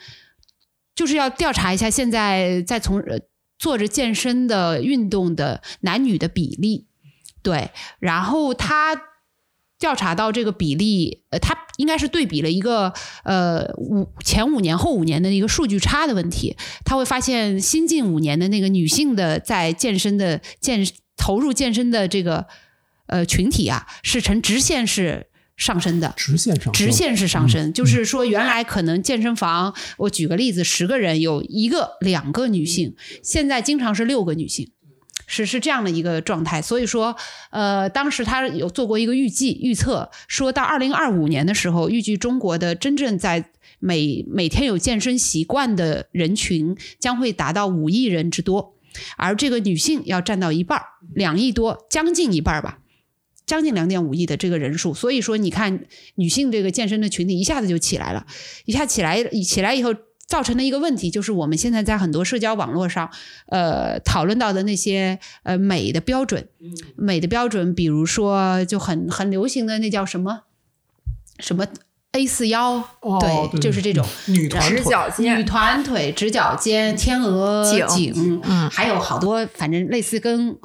[0.97, 3.01] 就是要调查一下现在在从
[3.63, 6.89] 做着健身的运动的男女的比例，
[7.45, 9.01] 对，然后他
[9.79, 12.93] 调查到这个比例，呃，他应该是对比了一个
[13.23, 20.85] 呃五前五年后五年的一个数据差的问题，他会发现新近五年的那个女性的在健身的健
[21.17, 22.49] 投入健身的这个
[23.07, 25.29] 呃群体啊，是呈直线式
[25.63, 26.13] 上升的。
[26.17, 34.71] 直线上升直线是上升，就是说原来可能健身房，我举个例子，十个人有一个、两个女性，现在经常是六个女性。
[35.25, 37.17] 是是这样的一个状态，所以说，
[37.51, 43.49] 呃，当时他有做过一个预计预测，说到二零二五年的时候，预计中国的真正在
[43.79, 48.75] 每每天有健身习惯的人群将会达到五亿人之多，
[49.17, 50.85] 而这个女性要占到一半儿，
[51.15, 52.81] 两亿多，将近一半儿吧，
[53.53, 54.95] 将近两点五亿的这个人数。
[54.95, 55.85] 所以说，你看
[56.15, 58.27] 女性这个健身的群体一下子就起来了，
[58.65, 59.95] 一下起来起来以后。
[60.25, 63.11] 造成的一个问题就是，我们现在在很多社交网络上，
[63.49, 66.49] 呃，讨论到的那些呃美的标准，
[66.97, 70.45] 美的标准，比如说就很很流行的那叫什么
[71.39, 71.67] 什么
[72.13, 80.57] A 四腰，哦对，就是这种女团女角肩，团腿、直角肩、天鹅颈颈，嗯还有好多，反正类似跟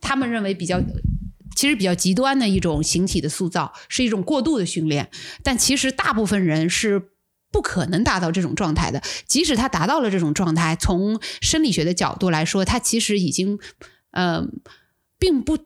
[0.00, 0.80] 他们认为比较。
[1.60, 5.10] 其实比较极端的一种形体的塑造，是一种过度的训练，
[5.42, 7.10] 但其实大部分人是
[7.52, 9.02] 不可能达到这种状态的。
[9.26, 13.58] 即使他达到了这种状态，从生理学的角度来说，他其实已经，
[14.12, 14.62] 嗯、
[15.18, 15.58] 并不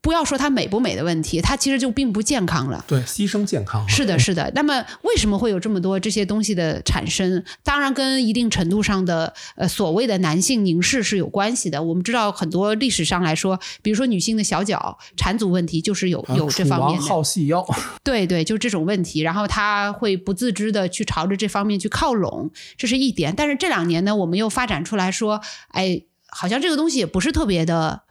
[0.00, 2.84] 不要说它美不美的问题，它其实就并不健康了。
[2.88, 4.50] 对牺牲健康是的，是的。
[4.54, 7.44] 那么为什么会有这么多这些东西的产生？
[7.62, 11.82] 当然跟一定程度上的呃所谓的男性凝视是有关系的。
[11.82, 17.06] 我们知道很多历史上来说，比如说女性的小脚缠足问题，就是有有这方面的。
[17.06, 17.64] 好细腰，
[18.02, 23.34] 对对，就这种问题，然后他会不自知的去朝着这方面去靠拢，这是一点。
[23.36, 28.02] 但是这两年呢，我们又发展出来说，哎，好像这个东西也不是特别的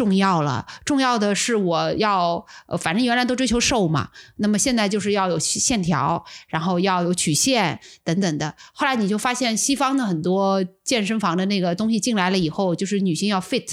[0.00, 0.66] 重要了。
[0.86, 8.54] 重要的是我要，呃，反正原来都追求瘦嘛，那么现在就是要有线条，然后要有曲线等等的。
[8.72, 13.72] 后来你就发现西方的很多健身房的那个东西进来了以后，就是女性要 fit，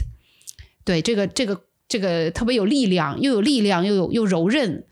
[0.83, 4.83] 对这个这个这个特别有力量，又有力量又有又柔韧。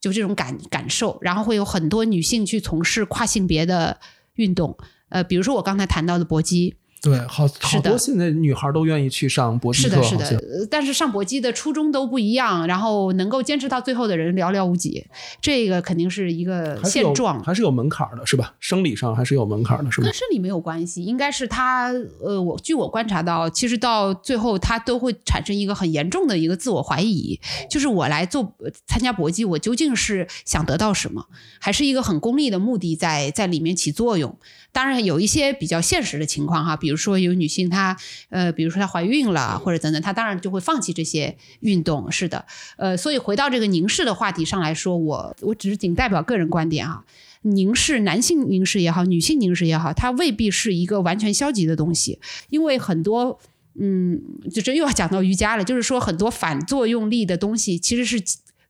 [0.00, 4.00] 就这种感感受，然后会有很多女性去从事跨性别的
[4.34, 4.76] 运动，
[5.10, 15.04] 呃，比如说我刚才谈到的搏击，对，好好多现在女孩都愿意去上搏击课，是的，是的但是上搏击的初衷都不一样，然后能够坚持到最后的人寥寥无几，
[15.40, 17.42] 这个肯定是一个现状。
[17.42, 18.54] 还是有门槛的，是吧？
[18.60, 20.14] 生理上还是有门槛的，是吗跟？
[20.14, 21.92] 生理没有关系，应该是他
[22.22, 31.26] 呃，我据我观察到，其实到最后他都会产生一个很严重的一个自我怀疑，就是我来做呃参加搏击，我究竟是想得到什么，
[31.58, 34.38] 还是一个很功利的目的在在里面起作用？
[34.72, 37.96] 当然有一些比较现实的情况哈，比如说有女性她
[38.30, 42.10] 呃，比如说她怀孕了或者等等，她当然就会放弃这些运动。
[42.10, 42.44] 是的，
[42.76, 47.04] 呃，所以回到这个凝视的话题上来说，我我只是仅代表个人观点哈。
[47.42, 52.18] 凝视，男性凝视也好，女性凝视也好，它未必是一个完全消极的东西，
[52.50, 53.38] 因为很多。
[53.74, 54.20] 嗯，
[54.52, 58.22] 就这又要讲到瑜伽了，就是说很多反作用力的东西，其实是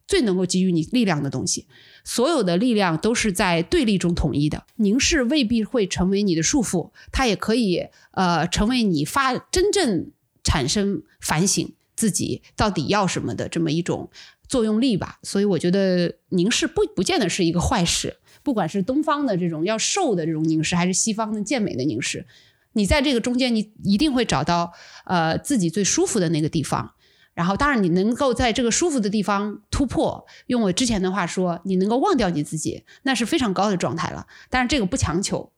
[0.06, 1.66] 最能够给予你力量的东西。
[2.04, 4.64] 所有的力量都是在对立中统一的。
[4.76, 10.10] 凝视未必会成为你的束缚，它也可以呃成为你发真正
[10.42, 14.10] 产生反省自己到底要什么的这么一种
[14.48, 15.18] 作用力吧。
[15.22, 22.26] 所以我觉得凝视不不见得是一个坏事，不管是东方的这种要瘦的这种凝视，还是西方的健美的凝视，
[22.72, 24.72] 你在这个中间，你一定会找到
[25.04, 26.94] 呃自己最舒服的那个地方。
[27.34, 34.26] 然后，当然，你能够在这个舒服的地方突破，用我之前的话说，你能够忘掉你自己，那是非常高的状态了。
[34.50, 35.50] 但是这个不强求，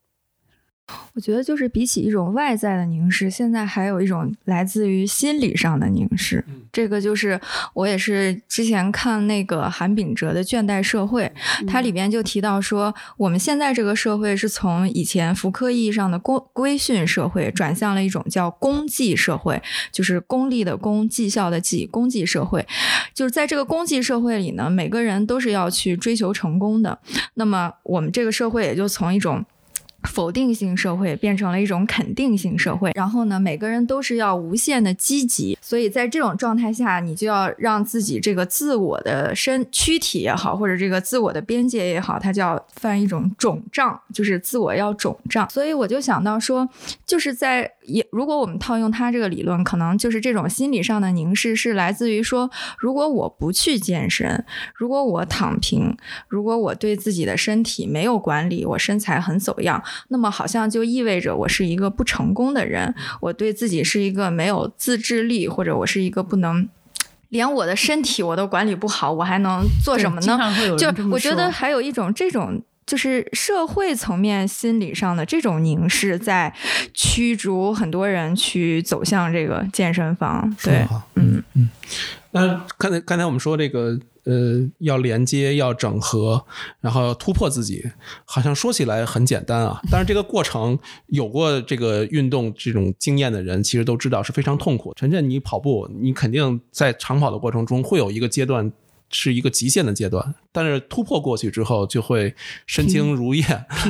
[1.15, 6.45] 我觉得就是比起一种外在的凝视，现在还有一种来自于心理上的凝视。
[6.73, 7.41] 这个就是
[7.73, 11.33] 我也是之前看那个韩炳哲的《倦怠社会》，
[11.67, 19.63] 它里边就提到说，我们现在这个社会是从以前福柯意义上的规规训社会，转向了一种叫功绩社会，
[19.93, 22.67] 就是功利的功，绩效的绩，功绩社会。
[23.15, 26.99] 就是在这个功绩社会里呢，每个人都是要去追求成功的。
[27.35, 29.45] 那么我们这个社会也就从一种
[30.09, 45.49] 否定性社会变成了一种肯定性社会，然后呢，每个人都是要无限的积极，所以在这种状态下，你就要让自己这个自我的身躯体也好，或者这个自我的边界也好，它就要犯一种肿胀，就是自我要肿胀。
[45.51, 46.69] 所以我就想到说，
[47.07, 54.45] 就是在也如果我们套用他这个理论，可能就是这种心理上的凝视是来自于说，如果我不去健身，
[54.75, 55.97] 如果我躺平，
[56.29, 59.83] 如果我对自己的身体没有管理，我身材很走样。
[60.09, 66.69] 那么好像就意味着我是一个不成功的人，我对自己是一个没有自制力，或者我是一个不能
[67.29, 70.39] 连我的身体我都管理不好，我还能做什么呢？
[70.79, 76.55] 就我觉得还有一种这种就是社会层面心理上的这种凝视，在
[76.93, 80.55] 驱逐很多人去走向这个健身房。
[80.63, 80.87] 对，
[81.17, 81.69] 嗯嗯。
[82.33, 83.99] 那刚才刚才我们说这个。
[84.25, 86.45] 呃，要连接，要整合，
[86.81, 87.85] 然后突破自己，
[88.25, 89.81] 好像说起来很简单啊。
[89.91, 94.95] 但是这个过程，有过这个运动这种经验的人，其实都知道是非常痛苦。
[94.95, 98.73] 晨晨，你跑步，你肯定在长跑的过程中会有一个阶段
[99.11, 102.35] 是一个极限的阶段，但是突破过去之后，就会
[102.67, 103.47] 身轻如燕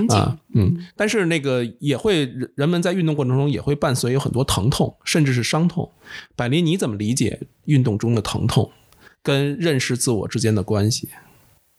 [0.09, 0.37] 啊。
[0.55, 5.91] 嗯，但是那个也会人们在运动过程中也会伴随有很多疼痛，甚至是伤痛。
[6.35, 8.70] 百林，你怎么理解运动中的疼痛？
[9.25, 11.09] 跟认识自我之间的关系，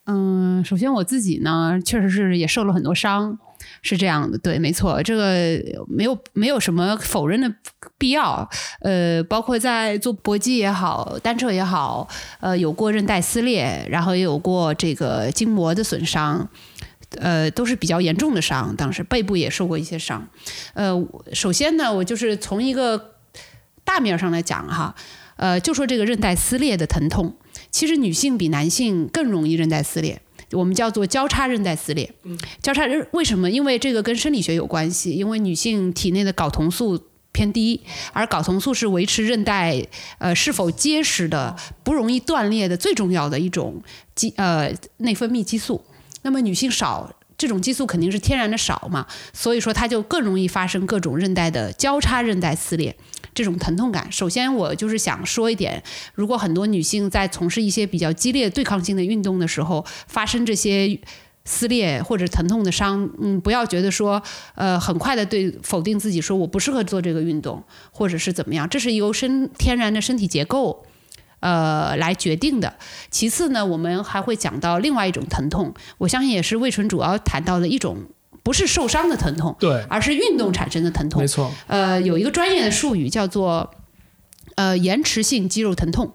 [0.07, 3.37] 嗯，首先我自己呢，确实是也受了很多伤，
[3.83, 7.53] 是这样的，对，没错，这个没有没有什么否认的
[7.99, 8.49] 必要，
[8.81, 12.07] 呃，包括在做搏击也好，单车也好，
[12.39, 16.49] 呃，有过韧带撕裂，然后也有过这个筋膜的损伤，
[17.19, 20.27] 呃，都是比较严重的伤，当时背部也受过一些伤，
[20.73, 20.91] 呃，
[21.31, 23.11] 首先呢，我就是从一个
[23.83, 24.95] 大面上来讲哈。
[25.35, 27.35] 呃，就说这个韧带撕裂的疼痛，
[27.71, 30.21] 其实女性比男性更容易韧带撕裂，
[30.51, 32.13] 我们叫做交叉韧带撕裂。
[32.61, 33.49] 交叉韧为什么？
[33.49, 36.99] 因为这个跟生理学有关系，因为女性体内的睾酮素
[37.31, 37.81] 偏低，
[38.13, 39.85] 而睾酮素是维持韧带
[40.19, 43.83] 呃是否结实的、不容易断裂的最重要的一种
[44.15, 45.83] 激呃内分泌激素。
[46.21, 52.95] 那么女性少这种激素肯定是天然的少嘛，所以说它就更容易发生各种韧带的交叉韧带撕裂。
[53.33, 55.83] 这种疼痛感，首先我就是想说一点，
[56.13, 60.97] 如果很多女性在从事一些比较激烈对抗性的运动的时候，发生这些
[61.43, 64.23] 撕裂或者疼痛的伤，嗯，不要觉得说，
[64.55, 67.61] 呃，很快的对否定自己，说我不适合做这个运动，
[67.91, 70.85] 或者是怎么样，这是由身天然的身体结构，
[71.45, 72.73] 呃，来决定的。
[73.11, 77.97] 其次呢，我们还会讲到另外一种疼痛，我相信也是魏纯主要谈到的一种。
[78.41, 81.19] 不是受伤的疼痛，对，而是运动产生的疼痛。
[81.19, 83.71] 没错，呃，有一个专业的术语叫做
[84.53, 86.13] 呃延迟性肌肉疼痛，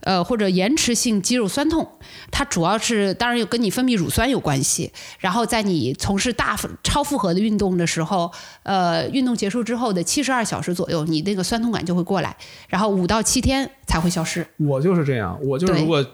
[0.00, 1.88] 呃或者延迟性肌肉酸痛，
[2.30, 4.92] 它主要是当然有跟你分泌乳酸有关系。
[5.18, 8.30] 然后在你从事大超负荷的运动的时候，
[8.62, 12.36] 呃，运动结束之后的七十二小时左右，你那个酸痛感就会过来，
[12.68, 14.46] 然后五到七天才会消失。
[14.56, 16.04] 我就是这样，我就是如果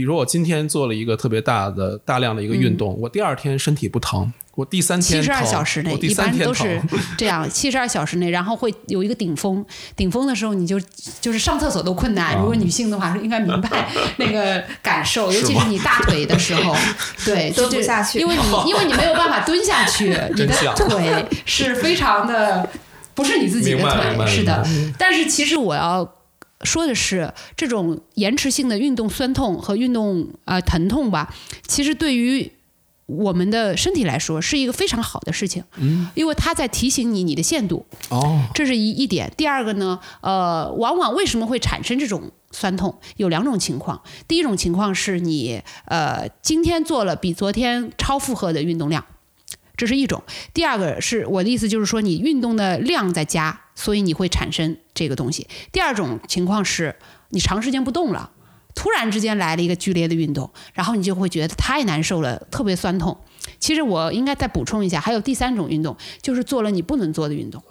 [0.00, 4.32] 比如我今天做了一个特别大的大量的一个运动，我第二天身体不疼。
[4.54, 6.80] 我第三天七十二小时内一般都是
[7.18, 9.62] 这样，七十二小时内，然后会有一个顶峰，
[9.94, 10.80] 顶峰的时候你就
[11.20, 12.34] 就是上厕所都困难。
[12.38, 16.74] 如果女性的话，应该明白 那个感受，尤其是你大腿的时候，
[17.26, 22.66] 对，蹲不下去，因为你因为你没有办法蹲下去，你的腿是非常的
[23.14, 24.66] 不是你自己的腿，是的。
[24.96, 26.10] 但是其实我要
[26.64, 31.34] 说的是，这种延迟性的运动酸痛和运动啊疼痛吧，
[31.66, 32.52] 其实对于。
[33.06, 39.28] 我们的身体来说是一个非常好的事情，嗯，因为它在提醒你你的限度，哦，这是一一点。
[39.36, 42.96] 第二个呢，呃，往往为什么会产生这种酸痛？
[43.16, 44.00] 有两种情况。
[44.28, 49.04] 第一种情况是你呃今天做了比昨天超负荷的运动量，
[49.80, 50.22] 这是一种。
[50.52, 55.46] 第二个是我的意思就是说你运动的量在加，所以你会产生这个东西。
[55.72, 56.94] 第二种情况是
[57.30, 58.30] 你长时间不动了。
[58.74, 63.18] 突然之间来了一个剧烈的运动，然后你就会觉得太难受了，特别酸痛。
[63.58, 67.62] 其实我应该再补充一下，还有第三种运动，就是做了你不能做的运动。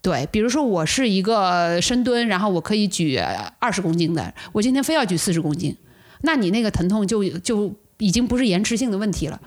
[0.00, 3.18] 对，比如说我是一个深蹲，然后我可以举
[3.58, 5.76] 二十公斤的，我今天非要举四十公斤，
[6.22, 9.38] 那你那个疼痛就就已经不是延迟性的问题了，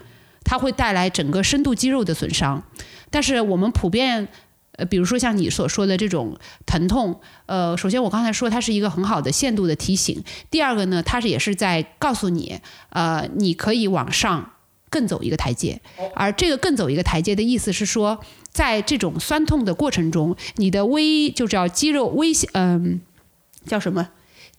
[0.44, 2.64] 它会带来整个深度肌肉的损伤。
[3.10, 4.28] 但是我们普遍。
[4.76, 6.36] 呃，比如说像你所说的这种
[6.66, 10.24] 疼痛，呃，首先我刚才说它是一个很好的限度的提醒。
[10.50, 14.54] 第二个呢，它是也是在告诉你，呃，你可以往上
[14.90, 15.80] 更走一个台阶。
[16.16, 18.20] 而这个更走一个台阶的意思是说，
[18.52, 23.00] 在这种酸痛的过程中，你的微就叫肌肉微嗯，
[23.68, 24.10] 叫什么？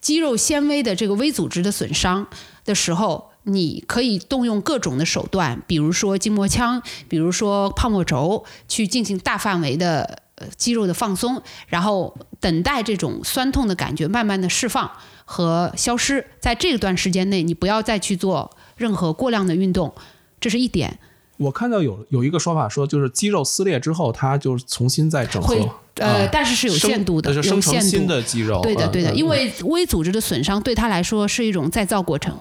[0.00, 2.28] 肌肉纤维的这个微组织的损伤
[2.64, 14.90] 的时候，你可以动用各种的手段，比如说筋膜枪，比如说泡沫轴，去进行大范围的呃肌肉的放松，然后等待这种酸痛的感觉慢慢的释放
[15.24, 16.26] 和消失。
[16.40, 19.94] 在这段时间内，你不要再去做任何过量的运动，
[20.40, 20.98] 这是一点。
[21.36, 25.54] 我看到有有一个说法说，就是肌肉撕裂之后，它就是重新再整合，
[25.96, 28.60] 呃啊但是是有限度的生成有限度新的肌肉。
[28.62, 32.38] 对的，嗯对的，嗯因为微组织的损伤对他来说是一种再造过程，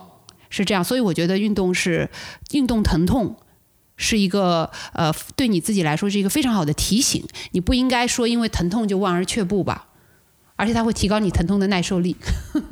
[0.53, 2.07] 是这样，所以我觉得运动是
[2.51, 3.35] 运动疼痛。
[3.95, 7.23] 是一个呃，对你自己来说是一个非常好的提醒。
[7.51, 9.85] 你不应该说因为疼痛就望而却步吧，
[10.55, 12.17] 而且它会提高你疼痛的耐受力。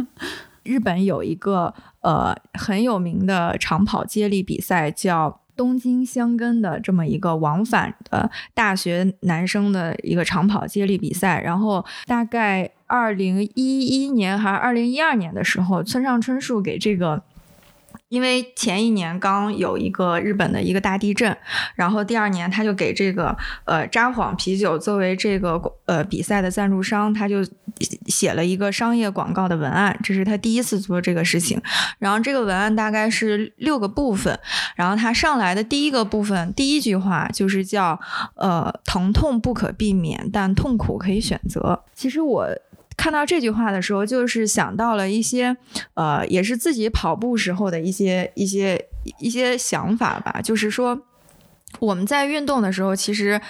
[0.63, 11.39] 日本有一个呃很有名的长跑接力比赛，叫东京箱根的这么一个往返的大学男生的一个长跑接力比赛。
[11.39, 17.23] 然后大概二零一一年还是二零一二年的时候，村上春树给这个。
[18.11, 21.35] 因为前一年刚有一个日本的一个大地震，
[21.75, 23.33] 然后第二年他就给这个
[23.63, 25.53] 呃札幌啤酒作为这个
[25.85, 27.37] 呃比赛的赞助商，他就
[28.07, 31.61] 写了一个商业广告的文案，这是他第一次做这个事情。
[31.99, 34.37] 然后这个文案大概是六个部分，
[34.75, 37.97] 然后他上来的第一个部分，第一句话就是叫
[38.35, 41.81] 呃疼痛不可避免，但痛苦可以选择。
[41.95, 42.49] 其实我。
[43.01, 45.57] 看到这句话的时候，就是想到了一些，
[45.95, 48.79] 呃，也是自己跑步时候的一些一些
[49.17, 50.39] 一些想法吧。
[50.39, 51.01] 就是说，
[51.79, 53.41] 我们在运动的时候，其实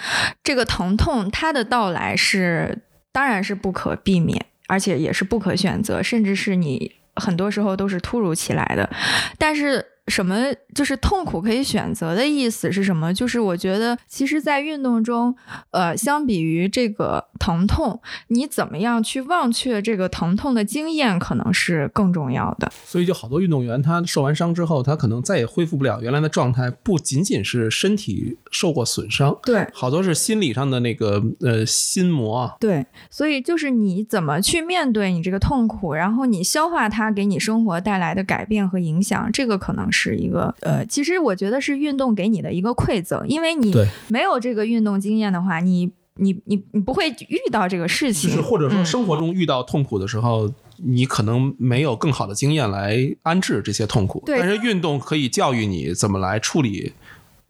[0.42, 2.78] 这个疼痛它的到来是
[3.12, 8.88] 当然是不可避免，而且也是不可选择，甚至是你很多时候都是突如其来的。
[9.36, 10.36] 但是什么
[10.74, 13.14] 就是痛苦可以选择的意思是什么？
[13.14, 15.34] 就是我觉得，其实，在运动中，
[15.70, 22.70] 呃，相比于这个疼痛，你怎么样去忘却这个疼痛的经验，可能是更重要的。
[22.84, 32.56] 所以就好多运动员，他受完伤之后，他可能再也恢复不了原来的状态，不仅仅是身体受过损伤，对好多是心理上的那个呃心魔啊。
[32.58, 43.86] 对，所以就是你怎么去面对你这个痛苦，然后你消化它给你生活带来的改变和影响，这个可能是一个呃，其实我觉得是运动给你的一个馈赠，因为你对。
[44.08, 48.30] 没有这个运动经验的话，你你你你不会遇到这个事情。
[48.30, 54.38] 就情，是或者说嗯生活中遇到痛苦的时候，你可能没有更好的经验来安置这些痛苦，对。
[54.38, 56.92] 但是运动可以教育你怎么来处理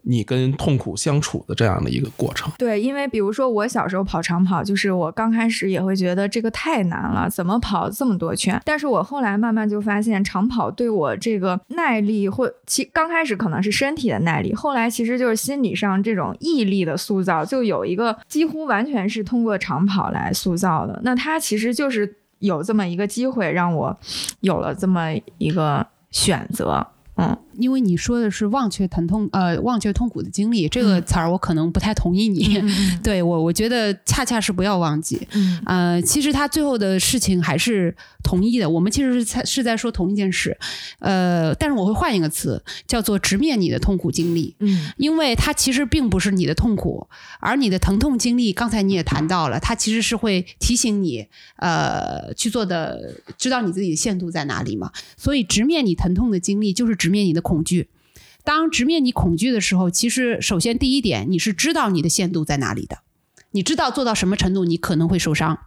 [0.02, 2.52] 你跟痛苦相处的这样的一个过程。
[2.58, 8.60] 对，因为比如说我小时候跑长跑，就是我刚开始也会觉得这个太难了，怎么跑这么多圈？
[8.64, 21.00] 但是我后来慢慢就发现，长跑对我这个耐力或其刚开始可能是身体的耐力，后来其实就是心理上这种毅力的塑造，就有一个几乎完全是通过长跑来塑造的。
[21.04, 23.96] 那它其实就是有这么一个机会，让我
[24.40, 26.86] 有了这么一个选择。
[27.16, 32.62] 嗯，因为你说的是忘却疼痛，呃，忘却痛苦的经历这个词儿，我可能不太同意你。
[33.02, 35.26] 对我，我觉得恰恰是不要忘记。
[35.32, 40.56] 嗯呃，其实他最后的事情还是同意的，我们其实是在是在说同一件事。
[40.98, 44.54] 呃，但是我会换一个词，叫做直面你的痛苦经历。
[44.60, 47.06] 嗯因为它其实并不是你的痛苦，
[47.40, 51.26] 而你的疼痛经历，刚才你也谈到了，它其实是会提醒你，
[51.56, 54.90] 呃，去做的，知道你自己的限度在哪里嘛。
[55.16, 57.90] 所以直面你疼痛的经历，就是直面你的恐惧。
[58.44, 63.00] 当直面你恐惧的时候，其实首先第一点，你是知道你的限度在哪里的，
[63.50, 65.66] 你知道做到什么程度你可能会受伤。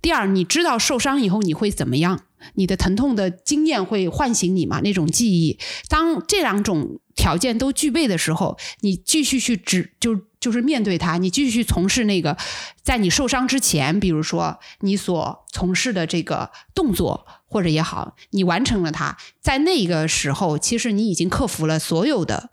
[0.00, 2.24] 第二，你知道受伤以后你会怎么样，
[2.54, 4.80] 你的疼痛的经验会唤醒你吗？
[4.82, 12.36] 那种记忆，当这两种条件都具备的时候，你继续去只就就是面对它，你继续从事那个
[12.82, 22.50] 在你受伤之前，比如说你所从事的这个动作或者也好，你完成了它，在那个时候，其实你已经克服了所有的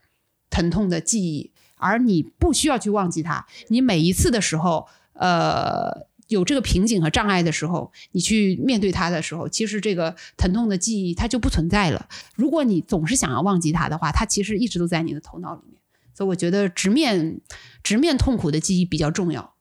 [0.52, 3.48] 疼痛的记忆，而你不需要去忘记它。
[3.70, 6.06] 你每一次的时候，呃。
[6.28, 12.08] 有这个瓶颈和障碍的时候，你去面对它的时候，其实这个疼痛的记忆它就不存在了。
[12.36, 15.78] 如果你总是想要忘记它的话，它其实一直都在你的头脑里面。
[16.14, 17.42] 所以我觉得直面
[17.84, 19.56] 直面痛苦的记忆比较重要，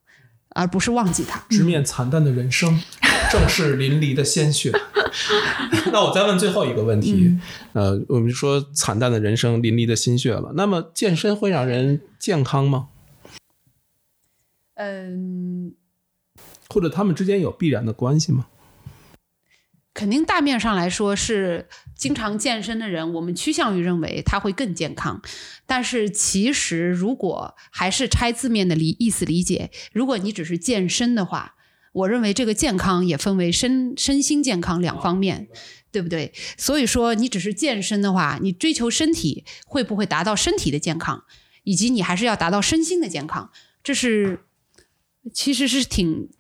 [0.51, 1.45] 而不是忘记他。
[1.49, 2.81] 直面惨淡的人生，
[3.31, 4.73] 正是淋漓的鲜血。
[5.93, 7.37] 那我再问最后一个问题，
[7.73, 10.53] 呃，我们说惨淡的人生，淋漓的心血了。
[10.55, 12.89] 那么健身会让人健康吗？
[14.75, 15.75] 嗯，
[16.69, 18.47] 或者他们之间有必然的关系吗？
[20.01, 25.21] 肯定大面上来说是经常健身的人，我们趋向于认为他会更健康。
[25.67, 31.55] 但是其实如果还是拆字面的理意思理解，如果你只是健身的话，
[31.93, 35.49] 我认为这个健康也分为身身心健康两方面。
[35.93, 36.33] 对不对？
[36.57, 41.25] 所以说，你只是健身的话，你追求身体会不会达到身体的健康，
[41.65, 43.51] 以及你还是要达到身心的健康，
[43.83, 44.39] 这是
[45.35, 46.31] 其实是挺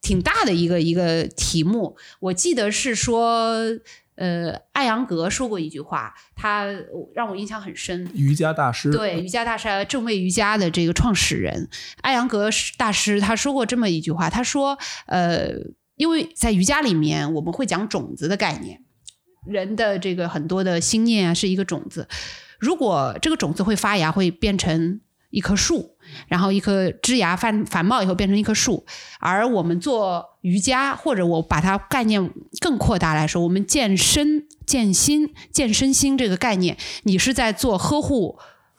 [0.00, 1.96] 挺大的一个一个题目。
[2.20, 3.56] 我记得是说，
[4.16, 6.66] 呃，艾扬格说过一句话，他
[7.14, 8.10] 让我印象很深。
[8.14, 11.68] 瑜伽大师对瑜伽大师正位瑜伽的这个创始人
[12.00, 15.52] 艾扬格大师，他说过这么一句话，他说，呃。
[15.98, 18.84] 因为在瑜伽里面，我们会讲种子的概念，
[19.44, 22.06] 人的这个很多的心念啊是一个种子。
[22.60, 25.96] 如果这个种子会发芽，会变成一棵树，
[26.26, 28.84] 然后一棵枝芽繁繁茂以后变成一棵树。
[29.18, 32.30] 而我们做瑜伽，或者我把它概念
[32.60, 38.38] 更扩大来说，我们健身、健心、健身心这个概念，你是在做呵护，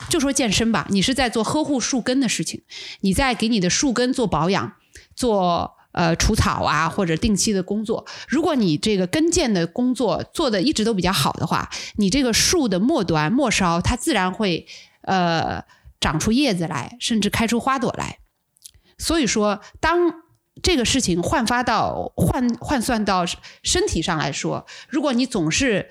[0.10, 2.62] 就说健身吧，你是在做呵护树根的事情，
[3.02, 4.74] 你在给你的树根做保养，
[5.16, 5.76] 做。
[5.92, 8.06] 呃，除草啊，或者定期的工作。
[8.28, 14.68] 如果你这个根建的工作做的一直都比较好的话，你这个树的末端末梢，它自然会
[15.02, 15.60] 呃
[16.00, 18.20] 长出叶子来，甚至开出花朵来。
[18.98, 20.14] 所以说，当
[20.62, 23.26] 这个事情焕发到换换算到
[23.64, 25.90] 身体上来说，如果你总是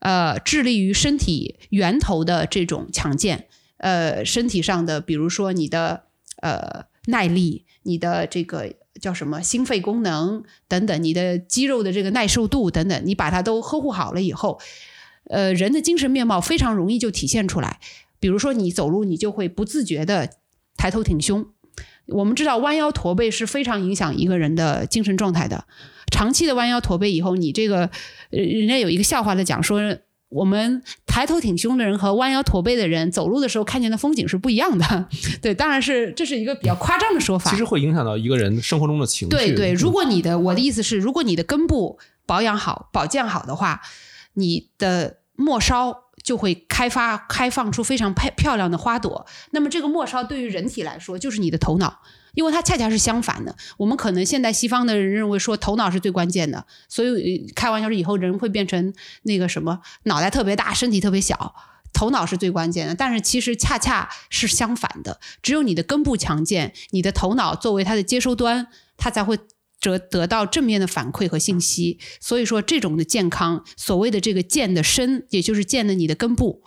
[0.00, 3.48] 呃致力于身体源头的这种强健，
[3.78, 6.04] 呃，身体上的，比如说你的
[6.42, 8.74] 呃耐力，你的这个。
[9.00, 14.60] 叫什么心肺功能等等，你的肌肉的这个耐受度等等，你把它都呵护好了以后，
[15.30, 17.78] 呃，人的精神面貌非常容易就体现出来。
[18.20, 20.30] 比如说你走路，你就会不自觉的
[20.76, 21.46] 抬头挺胸。
[22.06, 25.64] 我们知道弯腰驼背是非常影响一个人的精神状态的。
[26.12, 27.90] 长期的弯腰驼背以后，你这个
[28.30, 29.80] 人家有一个笑话在讲说。
[30.30, 35.08] 我们抬头挺胸的人和弯腰驼背的人走路的时候看见的风景是不一样的，
[35.42, 37.50] 对，当然是这是一个比较夸张的说法。
[37.50, 39.30] 其实会影响到一个人生活中的情绪。
[39.36, 43.80] 对对，如果你的我的意思是，如果你的根部保养好、保健好的话，
[44.34, 49.26] 你的末梢就会开发、开放出非常漂漂亮的花朵。
[49.50, 52.02] 那么这个末梢对于人体来说，就是你的头脑。
[52.34, 61.52] 因为它恰恰是相反的，我们可能现在西方的人认为说头脑是最关键的，所以开玩笑说以后人会变成那个什么脑袋特别大，身体特别小，
[61.92, 62.94] 头脑是最关键的。
[62.94, 69.36] 但是其实恰恰是相反的，只有你的根部强健，你的头脑作为它的接收端，它才会
[69.80, 71.98] 得得到正面的反馈和信息。
[72.20, 76.62] 所以说这种的健康，所谓的这个健的身，也就是健的你的根部，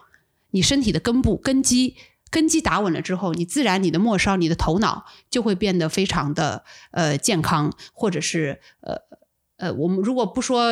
[0.51, 1.95] 你身体的根部根基。
[2.31, 8.95] 根基打稳了之后，你自然你的末梢、你的头脑就会变得非常的呃健康，或者是呃
[9.57, 10.71] 呃，我们如果不说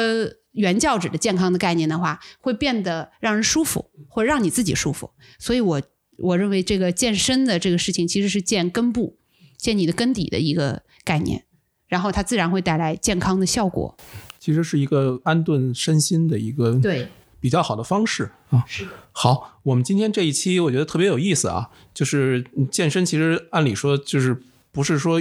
[0.54, 5.12] 原教旨的健康的概念的话，会变得让人舒服，或者让你自己舒服。
[5.38, 5.80] 所以，我
[6.18, 9.20] 我认为这个健身的这个事情其实是健根部、
[9.56, 11.46] 健你的根底的一个概念，
[11.92, 13.94] 然后它自然会带来健康的效果。
[14.40, 17.10] 其实是一个安顿身心的一个对。
[17.42, 18.92] 比较好的方式啊，是的。
[19.12, 24.40] 好，我们今天这一期我觉得特别有意思啊，就是健身，其实按理说就是
[24.72, 25.20] 不是说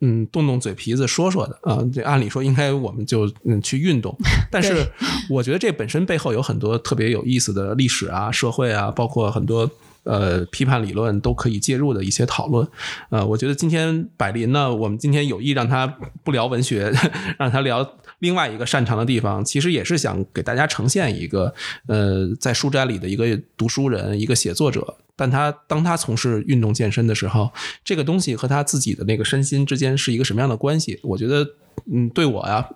[0.00, 4.16] 嗯动动嘴皮子说说的啊，这按理说应该我们就嗯去运动，
[4.48, 4.86] 但是
[5.28, 9.68] 我觉得这本身背后有很多特别有意思的历史啊、社会啊，包括很多。
[10.06, 12.66] 呃，批判理论都可以介入的一些讨论，
[13.10, 15.86] 呃，我觉得今天百林呢，我们今天有意让他
[16.22, 16.92] 不聊文学，
[17.38, 21.52] 让他聊另外一个擅长的地方，其实也是想给大家呈现一个，
[21.88, 27.50] 呃，在书斋里的一个读书人，一个写作者，但他当他从事运动健身的时候，
[27.84, 31.00] 这个东西和他自己的那个身心之间是一个什么样的关系？
[31.02, 31.44] 我觉得，
[31.92, 32.68] 嗯，对我呀。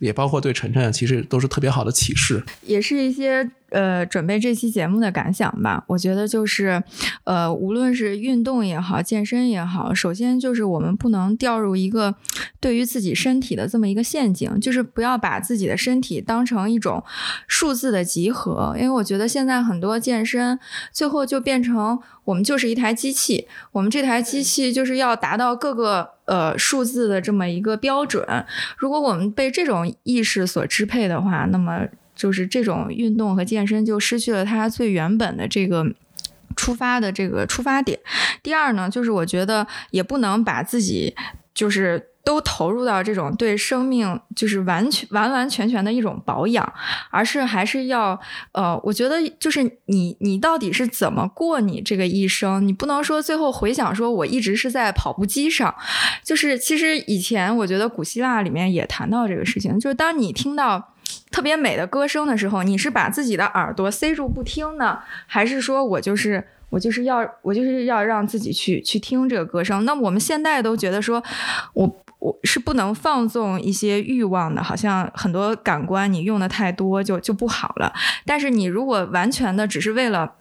[0.00, 5.84] 也包括对晨晨，其实都是特别好的启示，也是一些呃准备这期节目的感想吧。
[5.88, 6.82] 我觉得就是，
[7.24, 12.14] 呃，无论是运动也好，健身也好，首先就是我们不能掉入一个
[12.60, 17.02] 对于自己身体的这么一个陷阱，就是不要把自己的身体当成一种
[17.46, 18.74] 数字的集合。
[18.76, 20.58] 因为我觉得现在很多健身
[20.92, 26.10] 最后就变成我们就是一台机器，我们这台机器就是要达到各个。
[26.26, 28.26] 呃，数字的这么一个标准，
[28.76, 31.86] 如果我们被这种意识所支配的话，那么
[32.16, 35.86] 就是这种运动和健身就失去了它最原本的这个
[36.56, 38.00] 出发的这个出发点。
[38.42, 41.14] 第二呢，就是我觉得也不能把自己
[41.54, 42.08] 就是。
[42.26, 46.72] 都投入到这种对生命就是完全完完全全的一种保养，
[47.08, 52.66] 而是还是要呃，我觉得就是你你到底是怎么过你这个一生？
[52.66, 55.72] 你不能说最后回想说我一直是在跑步机上，
[56.24, 60.94] 就是其实以前我觉得古希腊里面也谈到这个事情，就是当你听到
[61.30, 66.44] 特别美的歌声的时候，你是把自己的耳朵塞住不听呢，还是说我就是？
[66.68, 69.84] 我就是要，我就是要让自己去去听这个歌声。
[69.84, 71.22] 那我们现在都觉得说，
[71.74, 77.92] 我我是不能放纵一些欲望的，好像很多感官你用的太多就就不好了。
[78.26, 80.34] 但是你如果完全的只是为了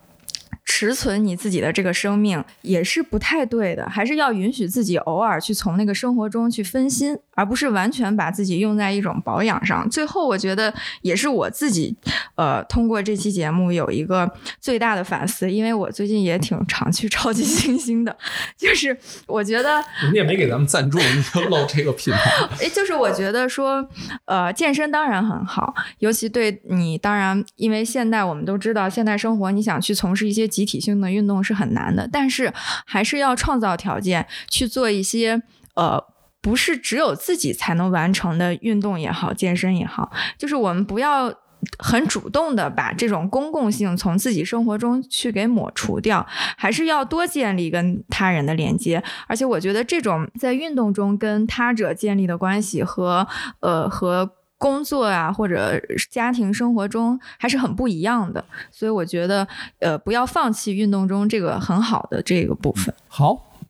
[0.76, 7.18] 持存你自己的这个生命，也是不太对的，还是要允许自己偶尔去从那个生活中去分心。
[7.38, 9.90] 而不是完全把自己用在一种保养上。
[9.90, 11.94] 最后，我觉得也是我自己，
[12.36, 14.30] 呃，通过这期节目有一个
[14.62, 18.18] 最大的反思，因为我最近也挺常去 超级星星的，
[18.58, 18.98] 就是
[19.28, 22.32] 我觉得你也没给咱们赞助，你就露这个品牌。
[22.62, 23.86] 哎，就是我觉得说，
[24.24, 32.52] 呃，健身当然很好，尤其对你，当然，因为现代我们都知道，现代生活你想去从事一些体性的运动是很难的，但是
[32.86, 35.42] 还是要创造条件去做一些，
[35.76, 36.04] 呃。
[36.42, 41.34] 不是只有自己才能完成的运动也好，健身也好，就是我们不要
[41.80, 46.24] 很主动的把这种公共性从自己生活中去给抹除掉，
[46.56, 49.04] 还是要多建立跟他人的连接。
[49.26, 53.28] 而且我觉得这种在运动中跟他者建立的关系和
[53.62, 54.30] 呃和
[54.66, 58.44] 工作啊或者家庭生活中还是很不一样的。
[58.72, 59.48] 所以我觉得
[59.78, 62.92] 呃不要放弃运动中这个很好的这个部分。
[63.08, 63.28] 好，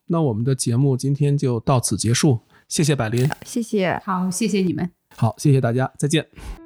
[0.07, 2.39] 那我们的节目今天就到此结束。
[2.69, 6.64] 谢谢百林，谢谢，好，谢谢你们，好，谢谢大家，再见。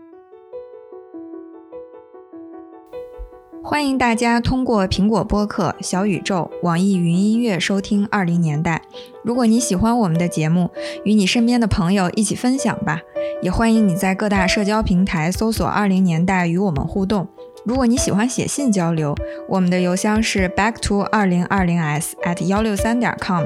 [3.69, 8.81] 欢迎大家通过苹果播客、小宇宙、网易云音乐收听《二零年代》。
[9.23, 10.71] 如果你喜欢我们的节目，
[11.03, 12.99] 与你身边的朋友一起分享吧。
[13.43, 17.27] 也欢迎你在各大社交平台搜索“二零年代”与我们互动。
[17.63, 19.15] 如果你喜欢写信交流，
[19.47, 23.43] 我们的邮箱是 back to 二零二零 s at 幺六三点 com。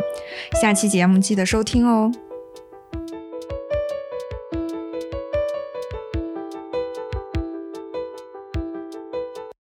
[0.62, 2.10] 下期节目记得收听哦。